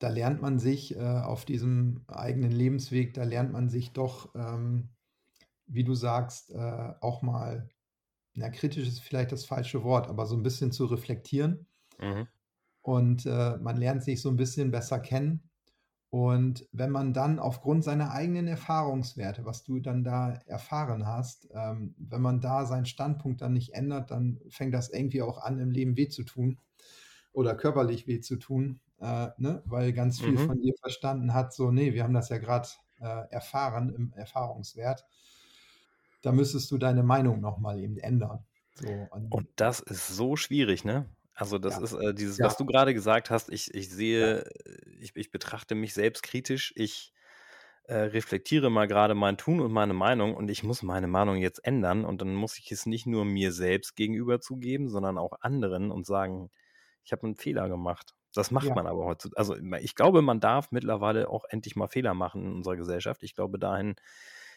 da 0.05 0.11
lernt 0.11 0.43
man 0.43 0.59
sich 0.59 0.95
äh, 0.95 1.01
auf 1.01 1.47
diesem 1.47 2.05
eigenen 2.09 2.53
Lebensweg, 2.53 3.15
da 3.15 3.25
lernt 3.25 3.53
man 3.53 3.71
sich 3.71 3.95
doch, 3.95 4.35
ähm, 4.35 4.91
wie 5.67 5.83
du 5.83 5.95
sagst, 5.95 6.51
äh, 6.51 6.93
auch 7.01 7.23
mal, 7.23 7.71
na, 8.35 8.51
kritisch 8.51 8.87
ist 8.87 9.01
vielleicht 9.01 9.33
das 9.33 9.47
falsche 9.47 9.83
Wort, 9.83 10.09
aber 10.09 10.27
so 10.27 10.37
ein 10.37 10.43
bisschen 10.43 10.73
zu 10.73 10.85
reflektieren. 10.85 11.67
Mhm. 11.99 12.29
Und 12.83 13.25
äh, 13.25 13.57
man 13.57 13.79
lernt 13.79 14.05
sich 14.05 14.21
so 14.21 14.29
ein 14.29 14.37
bisschen 14.37 14.71
besser 14.71 15.01
kennen. 15.01 15.49
Und 16.11 16.69
wenn 16.71 16.91
man 16.91 17.15
dann 17.15 17.39
aufgrund 17.39 17.83
seiner 17.83 18.11
eigenen 18.13 18.47
Erfahrungswerte, 18.47 19.47
was 19.47 19.65
du 19.65 19.81
dann 19.81 20.05
da 20.05 20.35
erfahren 20.45 21.07
hast, 21.07 21.49
ähm, 21.55 21.95
wenn 21.97 22.21
man 22.21 22.43
da 22.43 22.67
seinen 22.67 22.85
Standpunkt 22.85 23.41
dann 23.41 23.55
nicht 23.55 23.73
ändert, 23.73 24.11
dann 24.11 24.39
fängt 24.51 24.75
das 24.75 24.91
irgendwie 24.91 25.23
auch 25.23 25.39
an, 25.39 25.59
im 25.61 25.71
Leben 25.71 25.97
weh 25.97 26.09
zu 26.09 26.25
tun 26.25 26.59
oder 27.33 27.55
körperlich 27.55 28.07
weh 28.07 28.21
zu 28.21 28.37
tun, 28.37 28.81
äh, 29.05 29.31
ne? 29.37 29.63
weil 29.67 29.93
ganz 29.93 30.21
viel 30.21 30.33
mhm. 30.33 30.47
von 30.47 30.61
dir 30.61 30.75
verstanden 30.81 31.35
hat, 31.35 31.53
so, 31.53 31.71
nee, 31.71 31.93
wir 31.93 32.03
haben 32.03 32.15
das 32.15 32.31
ja 32.31 32.39
gerade 32.39 32.69
äh, 33.01 33.31
erfahren 33.31 33.95
im 33.95 34.13
Erfahrungswert. 34.15 35.05
Da 36.23 36.33
müsstest 36.33 36.71
du 36.71 36.79
deine 36.79 37.03
Meinung 37.03 37.41
nochmal 37.41 37.79
eben 37.81 37.99
ändern. 37.99 38.45
So, 38.77 38.89
und, 39.11 39.31
und 39.31 39.49
das 39.57 39.81
ist 39.81 40.09
so 40.09 40.37
schwierig, 40.37 40.85
ne? 40.85 41.09
Also 41.35 41.59
das 41.59 41.77
ja. 41.77 41.83
ist 41.83 41.93
äh, 41.93 42.15
dieses, 42.15 42.39
ja. 42.39 42.47
was 42.47 42.57
du 42.57 42.65
gerade 42.65 42.95
gesagt 42.95 43.31
hast, 43.31 43.51
ich, 43.51 43.75
ich 43.75 43.91
sehe, 43.91 44.39
ja. 44.39 44.73
ich, 45.01 45.15
ich 45.17 45.31
betrachte 45.31 45.75
mich 45.75 45.93
selbst 45.93 46.23
kritisch, 46.23 46.73
ich 46.77 47.13
äh, 47.85 47.97
reflektiere 47.97 48.71
mal 48.71 48.87
gerade 48.87 49.15
mein 49.15 49.37
Tun 49.37 49.61
und 49.61 49.73
meine 49.73 49.95
Meinung 49.95 50.35
und 50.35 50.49
ich 50.49 50.63
muss 50.63 50.83
meine 50.83 51.09
Meinung 51.09 51.37
jetzt 51.37 51.65
ändern 51.65 52.05
und 52.05 52.21
dann 52.23 52.35
muss 52.35 52.59
ich 52.59 52.73
es 52.73 52.87
nicht 52.87 53.07
nur 53.07 53.25
mir 53.25 53.53
selbst 53.53 53.97
gegenüber 53.97 54.41
zugeben, 54.41 54.89
sondern 54.89 55.19
auch 55.19 55.33
anderen 55.41 55.91
und 55.91 56.07
sagen, 56.07 56.51
ich 57.05 57.13
habe 57.13 57.25
einen 57.25 57.37
Fehler 57.37 57.69
gemacht. 57.69 58.15
Das 58.35 58.51
macht 58.51 58.75
man 58.75 58.87
aber 58.87 59.05
heutzutage. 59.05 59.39
Also 59.39 59.57
ich 59.81 59.95
glaube, 59.95 60.21
man 60.21 60.41
darf 60.41 60.73
mittlerweile 60.73 61.29
auch 61.29 61.45
endlich 61.49 61.77
mal 61.77 61.89
Fehler 61.89 62.15
machen 62.15 62.45
in 62.45 62.53
unserer 62.53 62.77
Gesellschaft. 62.77 63.23
Ich 63.23 63.35
glaube, 63.35 63.59
dahin 63.59 63.95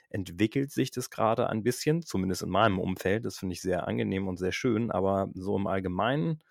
entwickelt 0.09 0.71
sich 0.71 0.91
das 0.91 1.09
gerade 1.09 1.49
ein 1.49 1.63
bisschen, 1.63 2.01
zumindest 2.01 2.41
in 2.41 2.49
meinem 2.49 2.79
Umfeld. 2.79 3.25
Das 3.25 3.37
finde 3.37 3.53
ich 3.53 3.61
sehr 3.61 3.87
angenehm 3.87 4.27
und 4.27 4.37
sehr 4.37 4.51
schön, 4.51 4.91
aber 4.91 5.29
so 5.35 5.55
im 5.55 5.67
Allgemeinen 5.67 6.41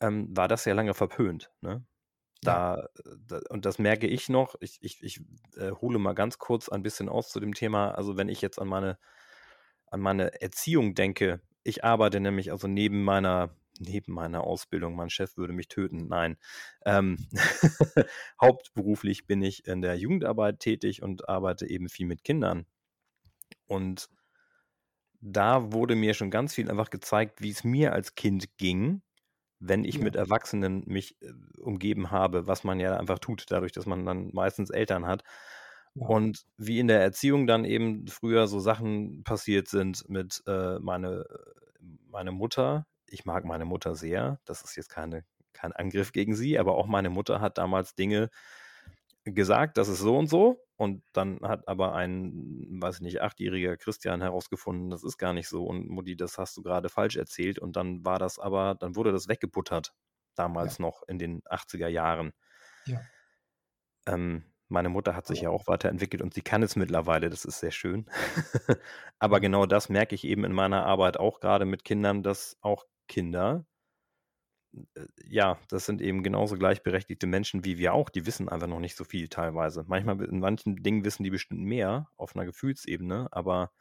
ähm, 0.00 0.36
war 0.36 0.48
das 0.48 0.64
ja 0.64 0.74
lange 0.74 0.94
verpönt. 0.94 1.52
Ne? 1.60 1.84
Da, 2.42 2.88
da, 3.26 3.40
und 3.48 3.64
das 3.64 3.78
merke 3.78 4.06
ich 4.06 4.28
noch, 4.28 4.54
ich, 4.60 4.78
ich, 4.82 5.02
ich 5.02 5.20
äh, 5.56 5.70
hole 5.72 5.98
mal 5.98 6.14
ganz 6.14 6.38
kurz 6.38 6.68
ein 6.68 6.82
bisschen 6.82 7.08
aus 7.08 7.30
zu 7.30 7.40
dem 7.40 7.54
Thema. 7.54 7.92
Also 7.92 8.16
wenn 8.16 8.28
ich 8.28 8.42
jetzt 8.42 8.58
an 8.58 8.68
meine, 8.68 8.98
an 9.86 10.00
meine 10.00 10.40
Erziehung 10.42 10.94
denke, 10.94 11.40
ich 11.62 11.84
arbeite 11.84 12.20
nämlich 12.20 12.52
also 12.52 12.68
neben 12.68 13.02
meiner, 13.02 13.56
neben 13.80 14.12
meiner 14.12 14.44
Ausbildung, 14.44 14.96
mein 14.96 15.10
Chef 15.10 15.36
würde 15.36 15.52
mich 15.52 15.68
töten, 15.68 16.06
nein. 16.08 16.36
Ähm, 16.86 17.28
hauptberuflich 18.40 19.26
bin 19.26 19.42
ich 19.42 19.66
in 19.66 19.82
der 19.82 19.96
Jugendarbeit 19.98 20.60
tätig 20.60 21.02
und 21.02 21.28
arbeite 21.28 21.68
eben 21.68 21.88
viel 21.88 22.06
mit 22.06 22.24
Kindern. 22.24 22.66
Und 23.66 24.08
da 25.20 25.72
wurde 25.72 25.94
mir 25.96 26.14
schon 26.14 26.30
ganz 26.30 26.54
viel 26.54 26.70
einfach 26.70 26.90
gezeigt, 26.90 27.40
wie 27.42 27.50
es 27.50 27.64
mir 27.64 27.92
als 27.92 28.14
Kind 28.14 28.56
ging, 28.58 29.02
wenn 29.60 29.84
ich 29.84 30.00
Ja. 30.00 30.02
mit 30.02 30.16
Erwachsenen 30.16 30.84
mich 30.86 31.20
äh, 31.22 31.32
umgeben 31.60 32.10
habe, 32.10 32.46
was 32.46 32.64
man 32.64 32.80
ja 32.80 32.98
einfach 32.98 33.18
tut, 33.20 33.46
dadurch, 33.50 33.72
dass 33.72 33.86
man 33.86 34.06
dann 34.06 34.30
meistens 34.34 34.70
Eltern 34.70 35.06
hat. 35.06 35.24
Ja. 35.94 36.08
Und 36.08 36.44
wie 36.58 36.80
in 36.80 36.88
der 36.88 37.02
Erziehung 37.02 37.46
dann 37.46 37.64
eben 37.64 38.06
früher 38.08 38.48
so 38.48 38.60
Sachen 38.60 39.24
passiert 39.24 39.68
sind 39.68 40.08
mit 40.08 40.42
äh, 40.46 40.78
meine, 40.80 41.26
meine 42.10 42.32
Mutter. 42.32 42.86
Ich 43.08 43.24
mag 43.24 43.44
meine 43.44 43.64
Mutter 43.64 43.94
sehr. 43.94 44.40
Das 44.44 44.62
ist 44.62 44.76
jetzt 44.76 44.88
keine, 44.88 45.24
kein 45.52 45.72
Angriff 45.72 46.12
gegen 46.12 46.34
sie, 46.34 46.58
aber 46.58 46.76
auch 46.76 46.86
meine 46.86 47.10
Mutter 47.10 47.40
hat 47.40 47.58
damals 47.58 47.94
Dinge 47.94 48.30
gesagt, 49.24 49.78
das 49.78 49.88
ist 49.88 50.00
so 50.00 50.18
und 50.18 50.28
so. 50.28 50.60
Und 50.76 51.02
dann 51.12 51.38
hat 51.42 51.68
aber 51.68 51.94
ein, 51.94 52.66
weiß 52.80 52.96
ich 52.96 53.00
nicht, 53.02 53.22
achtjähriger 53.22 53.76
Christian 53.76 54.20
herausgefunden, 54.20 54.90
das 54.90 55.04
ist 55.04 55.18
gar 55.18 55.32
nicht 55.32 55.48
so. 55.48 55.64
Und 55.64 55.88
Mutti, 55.88 56.16
das 56.16 56.36
hast 56.36 56.56
du 56.56 56.62
gerade 56.62 56.88
falsch 56.88 57.16
erzählt. 57.16 57.58
Und 57.58 57.76
dann 57.76 58.04
war 58.04 58.18
das 58.18 58.38
aber, 58.38 58.74
dann 58.74 58.96
wurde 58.96 59.12
das 59.12 59.28
weggebuttert. 59.28 59.94
Damals 60.34 60.80
noch 60.80 61.02
in 61.06 61.18
den 61.18 61.42
80er 61.42 61.86
Jahren. 61.86 62.32
Ja. 62.86 63.00
Ähm, 64.06 64.44
meine 64.68 64.88
Mutter 64.88 65.14
hat 65.14 65.26
sich 65.26 65.42
ja 65.42 65.50
auch 65.50 65.68
weiterentwickelt 65.68 66.22
und 66.22 66.34
sie 66.34 66.42
kann 66.42 66.62
es 66.62 66.74
mittlerweile, 66.74 67.30
das 67.30 67.44
ist 67.44 67.60
sehr 67.60 67.70
schön. 67.70 68.06
Aber 69.18 69.38
genau 69.38 69.66
das 69.66 69.88
merke 69.88 70.16
ich 70.16 70.24
eben 70.24 70.44
in 70.44 70.52
meiner 70.52 70.84
Arbeit 70.84 71.18
auch 71.18 71.38
gerade 71.38 71.64
mit 71.64 71.84
Kindern, 71.84 72.22
dass 72.22 72.56
auch 72.60 72.84
Kinder, 73.08 73.66
äh, 74.94 75.06
ja, 75.26 75.58
das 75.68 75.86
sind 75.86 76.00
eben 76.00 76.22
genauso 76.22 76.56
gleichberechtigte 76.56 77.26
Menschen 77.26 77.64
wie 77.64 77.78
wir 77.78 77.94
auch, 77.94 78.08
die 78.10 78.26
wissen 78.26 78.48
einfach 78.48 78.66
noch 78.66 78.80
nicht 78.80 78.96
so 78.96 79.04
viel 79.04 79.28
teilweise. 79.28 79.84
Manchmal 79.86 80.20
in 80.24 80.40
manchen 80.40 80.76
Dingen 80.82 81.04
wissen 81.04 81.24
die 81.24 81.30
bestimmt 81.30 81.60
mehr 81.62 82.08
auf 82.16 82.34
einer 82.34 82.44
Gefühlsebene, 82.46 83.28
aber 83.30 83.72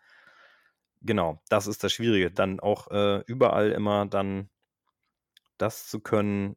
genau, 1.01 1.41
das 1.49 1.67
ist 1.67 1.83
das 1.83 1.93
Schwierige, 1.93 2.31
dann 2.31 2.59
auch 2.59 2.89
äh, 2.91 3.23
überall 3.27 3.71
immer 3.71 4.05
dann 4.05 4.49
das 5.57 5.87
zu 5.87 5.99
können, 5.99 6.55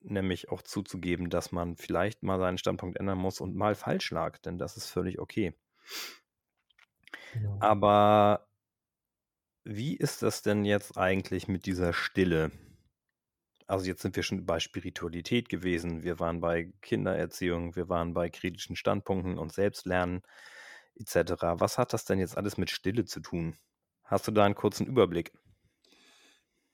nämlich 0.00 0.50
auch 0.50 0.62
zuzugeben, 0.62 1.30
dass 1.30 1.52
man 1.52 1.76
vielleicht 1.76 2.22
mal 2.22 2.38
seinen 2.38 2.58
Standpunkt 2.58 2.98
ändern 2.98 3.18
muss 3.18 3.40
und 3.40 3.56
mal 3.56 3.74
falsch 3.74 4.10
lag, 4.10 4.38
denn 4.38 4.58
das 4.58 4.76
ist 4.76 4.88
völlig 4.88 5.18
okay. 5.18 5.54
Genau. 7.32 7.58
Aber 7.60 8.46
wie 9.66 9.96
ist 9.96 10.22
das 10.22 10.42
denn 10.42 10.64
jetzt 10.64 10.96
eigentlich 10.96 11.48
mit 11.48 11.66
dieser 11.66 11.92
Stille? 11.92 12.52
Also 13.66 13.86
jetzt 13.86 14.02
sind 14.02 14.14
wir 14.14 14.22
schon 14.22 14.46
bei 14.46 14.60
Spiritualität 14.60 15.48
gewesen, 15.48 16.04
wir 16.04 16.20
waren 16.20 16.40
bei 16.40 16.72
Kindererziehung, 16.82 17.74
wir 17.74 17.88
waren 17.88 18.14
bei 18.14 18.30
kritischen 18.30 18.76
Standpunkten 18.76 19.38
und 19.38 19.52
Selbstlernen 19.52 20.22
etc. 20.94 21.32
Was 21.58 21.78
hat 21.78 21.92
das 21.92 22.04
denn 22.04 22.20
jetzt 22.20 22.36
alles 22.36 22.58
mit 22.58 22.70
Stille 22.70 23.06
zu 23.06 23.18
tun? 23.18 23.56
Hast 24.04 24.28
du 24.28 24.30
da 24.30 24.44
einen 24.44 24.54
kurzen 24.54 24.86
Überblick? 24.86 25.32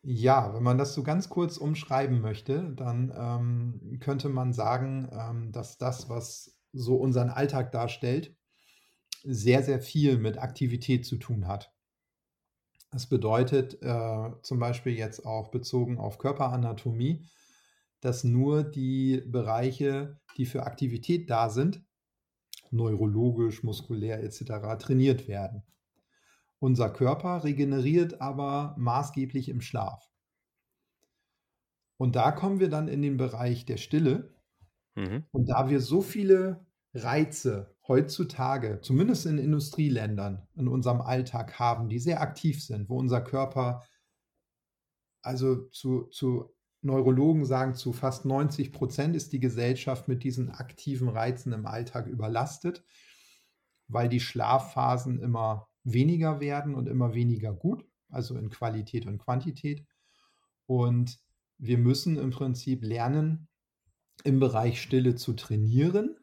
Ja, 0.02 0.52
wenn 0.52 0.62
man 0.62 0.76
das 0.76 0.92
so 0.92 1.02
ganz 1.02 1.30
kurz 1.30 1.56
umschreiben 1.56 2.20
möchte, 2.20 2.74
dann 2.76 3.10
ähm, 3.16 4.00
könnte 4.00 4.28
man 4.28 4.52
sagen, 4.52 5.08
ähm, 5.12 5.50
dass 5.50 5.78
das, 5.78 6.10
was 6.10 6.58
so 6.74 6.96
unseren 6.96 7.30
Alltag 7.30 7.72
darstellt, 7.72 8.36
sehr, 9.24 9.62
sehr 9.62 9.80
viel 9.80 10.18
mit 10.18 10.36
Aktivität 10.36 11.06
zu 11.06 11.16
tun 11.16 11.48
hat. 11.48 11.72
Das 12.92 13.06
bedeutet 13.06 13.82
äh, 13.82 14.30
zum 14.42 14.58
Beispiel 14.58 14.92
jetzt 14.92 15.24
auch 15.24 15.48
bezogen 15.50 15.98
auf 15.98 16.18
Körperanatomie, 16.18 17.26
dass 18.00 18.22
nur 18.22 18.64
die 18.64 19.22
Bereiche, 19.26 20.20
die 20.36 20.44
für 20.44 20.64
Aktivität 20.64 21.30
da 21.30 21.48
sind, 21.48 21.82
neurologisch, 22.70 23.62
muskulär 23.62 24.22
etc., 24.22 24.44
trainiert 24.78 25.26
werden. 25.26 25.62
Unser 26.58 26.90
Körper 26.90 27.44
regeneriert 27.44 28.20
aber 28.20 28.76
maßgeblich 28.78 29.48
im 29.48 29.62
Schlaf. 29.62 30.10
Und 31.96 32.14
da 32.14 32.30
kommen 32.30 32.60
wir 32.60 32.68
dann 32.68 32.88
in 32.88 33.00
den 33.00 33.16
Bereich 33.16 33.64
der 33.64 33.78
Stille. 33.78 34.34
Mhm. 34.96 35.24
Und 35.32 35.46
da 35.46 35.70
wir 35.70 35.80
so 35.80 36.02
viele 36.02 36.66
Reize 36.94 37.74
heutzutage, 37.88 38.80
zumindest 38.82 39.26
in 39.26 39.38
Industrieländern, 39.38 40.46
in 40.54 40.68
unserem 40.68 41.00
Alltag 41.00 41.58
haben, 41.58 41.88
die 41.88 41.98
sehr 41.98 42.20
aktiv 42.20 42.62
sind, 42.62 42.88
wo 42.88 42.98
unser 42.98 43.20
Körper, 43.20 43.82
also 45.22 45.68
zu, 45.68 46.04
zu 46.08 46.54
Neurologen 46.82 47.44
sagen, 47.44 47.74
zu 47.74 47.92
fast 47.92 48.24
90 48.24 48.72
Prozent 48.72 49.16
ist 49.16 49.32
die 49.32 49.40
Gesellschaft 49.40 50.08
mit 50.08 50.24
diesen 50.24 50.50
aktiven 50.50 51.08
Reizen 51.08 51.52
im 51.52 51.66
Alltag 51.66 52.06
überlastet, 52.06 52.84
weil 53.88 54.08
die 54.08 54.20
Schlafphasen 54.20 55.20
immer 55.20 55.68
weniger 55.84 56.40
werden 56.40 56.74
und 56.74 56.88
immer 56.88 57.14
weniger 57.14 57.52
gut, 57.52 57.84
also 58.10 58.36
in 58.36 58.50
Qualität 58.50 59.06
und 59.06 59.18
Quantität. 59.18 59.86
Und 60.66 61.18
wir 61.58 61.78
müssen 61.78 62.18
im 62.18 62.30
Prinzip 62.30 62.84
lernen, 62.84 63.48
im 64.24 64.40
Bereich 64.40 64.82
Stille 64.82 65.14
zu 65.14 65.34
trainieren, 65.34 66.16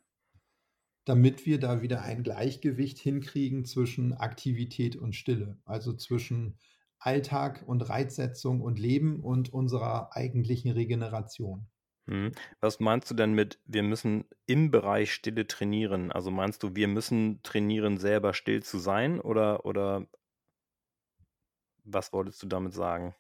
damit 1.10 1.48
wir 1.48 1.60
da 1.60 1.82
wieder 1.82 2.04
ein 2.04 2.22
Gleichgewicht 2.22 3.00
hinkriegen 3.00 3.66
zwischen 3.66 4.14
Aktivität 4.14 4.96
und 4.96 5.16
Stille, 5.16 5.58
also 5.66 5.94
zwischen 5.94 6.60
Alltag 7.00 7.64
und 7.66 7.82
Reizsetzung 7.90 8.62
und 8.62 8.78
Leben 8.78 9.20
und 9.22 9.52
unserer 9.52 10.16
eigentlichen 10.16 10.72
Regeneration. 10.72 11.68
Mhm. 12.06 12.34
Was 12.60 12.80
meinst 12.80 13.10
du 13.10 13.16
denn 13.16 13.34
mit, 13.34 13.60
wir 13.66 13.82
müssen 13.82 14.26
im 14.46 14.70
Bereich 14.70 15.12
Stille 15.12 15.48
trainieren? 15.48 16.12
Also 16.12 16.30
meinst 16.30 16.62
du, 16.62 16.76
wir 16.76 16.88
müssen 16.88 17.42
trainieren, 17.42 17.98
selber 17.98 18.36
still 18.36 18.62
zu 18.62 18.78
sein 18.78 19.20
oder, 19.20 19.66
oder 19.66 20.06
was 21.86 22.14
wolltest 22.14 22.44
du 22.44 22.48
damit 22.48 22.74
sagen? 22.76 23.16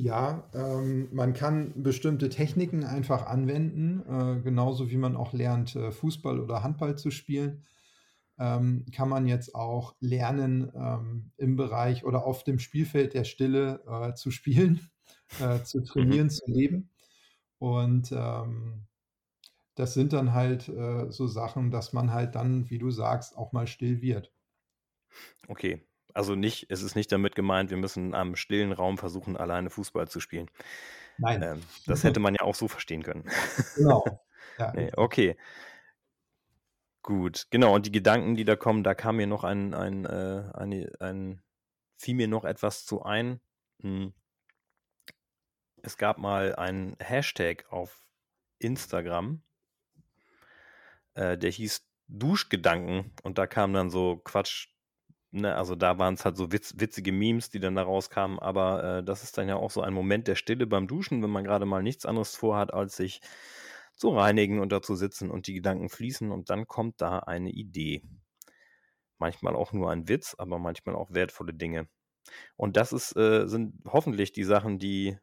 Ja, 0.00 0.48
ähm, 0.54 1.08
man 1.12 1.32
kann 1.32 1.82
bestimmte 1.82 2.28
Techniken 2.28 2.84
einfach 2.84 3.26
anwenden, 3.26 4.02
äh, 4.08 4.40
genauso 4.42 4.90
wie 4.90 4.96
man 4.98 5.16
auch 5.16 5.32
lernt, 5.32 5.74
äh, 5.76 5.90
Fußball 5.90 6.38
oder 6.40 6.62
Handball 6.62 6.96
zu 6.96 7.10
spielen. 7.10 7.64
Ähm, 8.38 8.86
kann 8.94 9.08
man 9.08 9.26
jetzt 9.26 9.54
auch 9.54 9.96
lernen, 10.00 10.70
ähm, 10.74 11.32
im 11.38 11.56
Bereich 11.56 12.04
oder 12.04 12.24
auf 12.26 12.44
dem 12.44 12.58
Spielfeld 12.60 13.14
der 13.14 13.24
Stille 13.24 13.82
äh, 13.88 14.14
zu 14.14 14.30
spielen, 14.30 14.80
äh, 15.38 15.62
zu 15.62 15.82
Mhm. 15.98 16.18
trainieren, 16.20 16.30
zu 16.30 16.44
leben. 16.50 16.90
Und 17.58 18.12
ähm, 18.12 18.86
das 19.76 19.94
sind 19.94 20.12
dann 20.14 20.34
halt 20.34 20.68
äh, 20.68 21.10
so 21.12 21.26
Sachen, 21.28 21.70
dass 21.72 21.92
man 21.94 22.12
halt 22.12 22.34
dann, 22.36 22.70
wie 22.70 22.78
du 22.78 22.90
sagst, 22.90 23.36
auch 23.38 23.52
mal 23.52 23.66
still 23.68 24.02
wird. 24.02 24.34
Okay, 25.48 25.87
also 26.18 26.34
nicht, 26.34 26.66
es 26.68 26.82
ist 26.82 26.96
nicht 26.96 27.12
damit 27.12 27.36
gemeint, 27.36 27.70
wir 27.70 27.76
müssen 27.76 28.12
am 28.12 28.34
stillen 28.34 28.72
Raum 28.72 28.98
versuchen, 28.98 29.36
alleine 29.36 29.70
Fußball 29.70 30.08
zu 30.08 30.18
spielen. 30.18 30.50
Nein, 31.16 31.42
Ähm, 31.42 31.62
das 31.86 32.02
hätte 32.02 32.18
man 32.18 32.34
ja 32.34 32.40
auch 32.40 32.56
so 32.56 32.66
verstehen 32.66 33.04
können. 33.04 33.22
genau. 33.76 34.04
Ja, 34.58 34.72
Nee, 34.74 34.90
okay, 34.96 35.36
gut, 37.02 37.46
genau. 37.50 37.72
Und 37.72 37.86
die 37.86 37.92
Gedanken, 37.92 38.34
die 38.34 38.44
da 38.44 38.56
kommen, 38.56 38.82
da 38.82 38.94
kam 38.94 39.16
mir 39.16 39.28
noch 39.28 39.44
ein, 39.44 39.74
ein, 39.74 40.06
äh, 40.06 40.50
eine, 40.54 40.90
ein, 40.98 41.40
fiel 41.96 42.16
mir 42.16 42.26
noch 42.26 42.44
etwas 42.44 42.84
zu 42.84 43.04
ein. 43.04 43.40
Hm. 43.82 44.12
Es 45.82 45.98
gab 45.98 46.18
mal 46.18 46.56
einen 46.56 46.96
Hashtag 46.98 47.70
auf 47.70 48.04
Instagram, 48.58 49.42
äh, 51.14 51.38
der 51.38 51.52
hieß 51.52 51.86
Duschgedanken 52.08 53.12
und 53.22 53.38
da 53.38 53.46
kam 53.46 53.72
dann 53.72 53.88
so 53.88 54.16
Quatsch, 54.16 54.66
ne, 55.30 55.54
also 55.54 55.74
da 55.74 55.98
waren 55.98 56.14
es 56.14 56.24
halt 56.24 56.36
so 56.36 56.52
witz, 56.52 56.74
witzige 56.78 57.12
Memes, 57.12 57.50
die 57.50 57.60
dann 57.60 57.74
da 57.74 57.82
rauskamen, 57.82 58.38
aber 58.38 58.98
äh, 58.98 59.04
das 59.04 59.22
ist 59.22 59.38
dann 59.38 59.48
ja 59.48 59.56
auch 59.56 59.70
so 59.70 59.82
ein 59.82 59.94
Moment 59.94 60.28
der 60.28 60.34
Stille 60.36 60.66
beim 60.66 60.86
Duschen, 60.86 61.22
wenn 61.22 61.30
man 61.30 61.44
gerade 61.44 61.66
mal 61.66 61.82
nichts 61.82 62.06
anderes 62.06 62.36
vorhat, 62.36 62.72
als 62.72 62.96
sich 62.96 63.20
zu 63.96 64.10
reinigen 64.10 64.60
und 64.60 64.70
da 64.70 64.80
zu 64.80 64.94
sitzen 64.94 65.30
und 65.30 65.46
die 65.46 65.54
Gedanken 65.54 65.88
fließen 65.88 66.30
und 66.30 66.50
dann 66.50 66.66
kommt 66.66 67.00
da 67.00 67.18
eine 67.20 67.50
Idee. 67.50 68.02
Manchmal 69.18 69.56
auch 69.56 69.72
nur 69.72 69.90
ein 69.90 70.08
Witz, 70.08 70.36
aber 70.38 70.58
manchmal 70.58 70.94
auch 70.94 71.12
wertvolle 71.12 71.52
Dinge. 71.52 71.88
Und 72.56 72.76
das 72.76 72.92
ist, 72.92 73.16
äh, 73.16 73.46
sind 73.48 73.74
hoffentlich 73.86 74.32
die 74.32 74.44
Sachen, 74.44 74.78
die, 74.78 75.18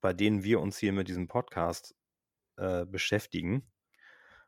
bei 0.00 0.12
denen 0.12 0.44
wir 0.44 0.60
uns 0.60 0.78
hier 0.78 0.92
mit 0.92 1.08
diesem 1.08 1.26
Podcast 1.26 1.94
äh, 2.56 2.84
beschäftigen. 2.86 3.68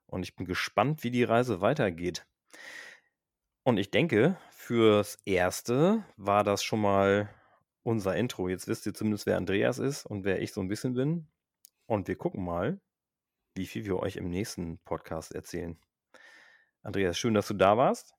Und 0.06 0.22
ich 0.22 0.36
bin 0.36 0.46
gespannt, 0.46 1.02
wie 1.02 1.10
die 1.10 1.24
Reise 1.24 1.60
weitergeht. 1.60 2.26
Und 3.64 3.78
ich 3.78 3.90
denke, 3.90 4.36
fürs 4.62 5.18
Erste 5.24 6.04
war 6.16 6.44
das 6.44 6.62
schon 6.62 6.80
mal 6.80 7.28
unser 7.82 8.14
Intro. 8.14 8.48
Jetzt 8.48 8.68
wisst 8.68 8.86
ihr 8.86 8.94
zumindest, 8.94 9.26
wer 9.26 9.36
Andreas 9.36 9.80
ist 9.80 10.06
und 10.06 10.24
wer 10.24 10.40
ich 10.40 10.52
so 10.52 10.60
ein 10.60 10.68
bisschen 10.68 10.94
bin. 10.94 11.26
Und 11.86 12.06
wir 12.06 12.16
gucken 12.16 12.44
mal, 12.44 12.80
wie 13.56 13.66
viel 13.66 13.84
wir 13.84 13.98
euch 13.98 14.16
im 14.16 14.30
nächsten 14.30 14.78
Podcast 14.84 15.34
erzählen. 15.34 15.80
Andreas, 16.82 17.18
schön, 17.18 17.34
dass 17.34 17.48
du 17.48 17.54
da 17.54 17.76
warst. 17.76 18.14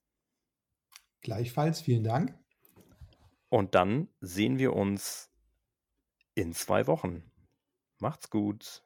Gleichfalls, 1.22 1.80
vielen 1.80 2.04
Dank. 2.04 2.38
Und 3.48 3.74
dann 3.74 4.10
sehen 4.20 4.60
wir 4.60 4.74
uns 4.74 5.32
in 6.36 6.54
zwei 6.54 6.88
Wochen. 6.88 7.24
Macht's 8.00 8.30
gut. 8.30 8.84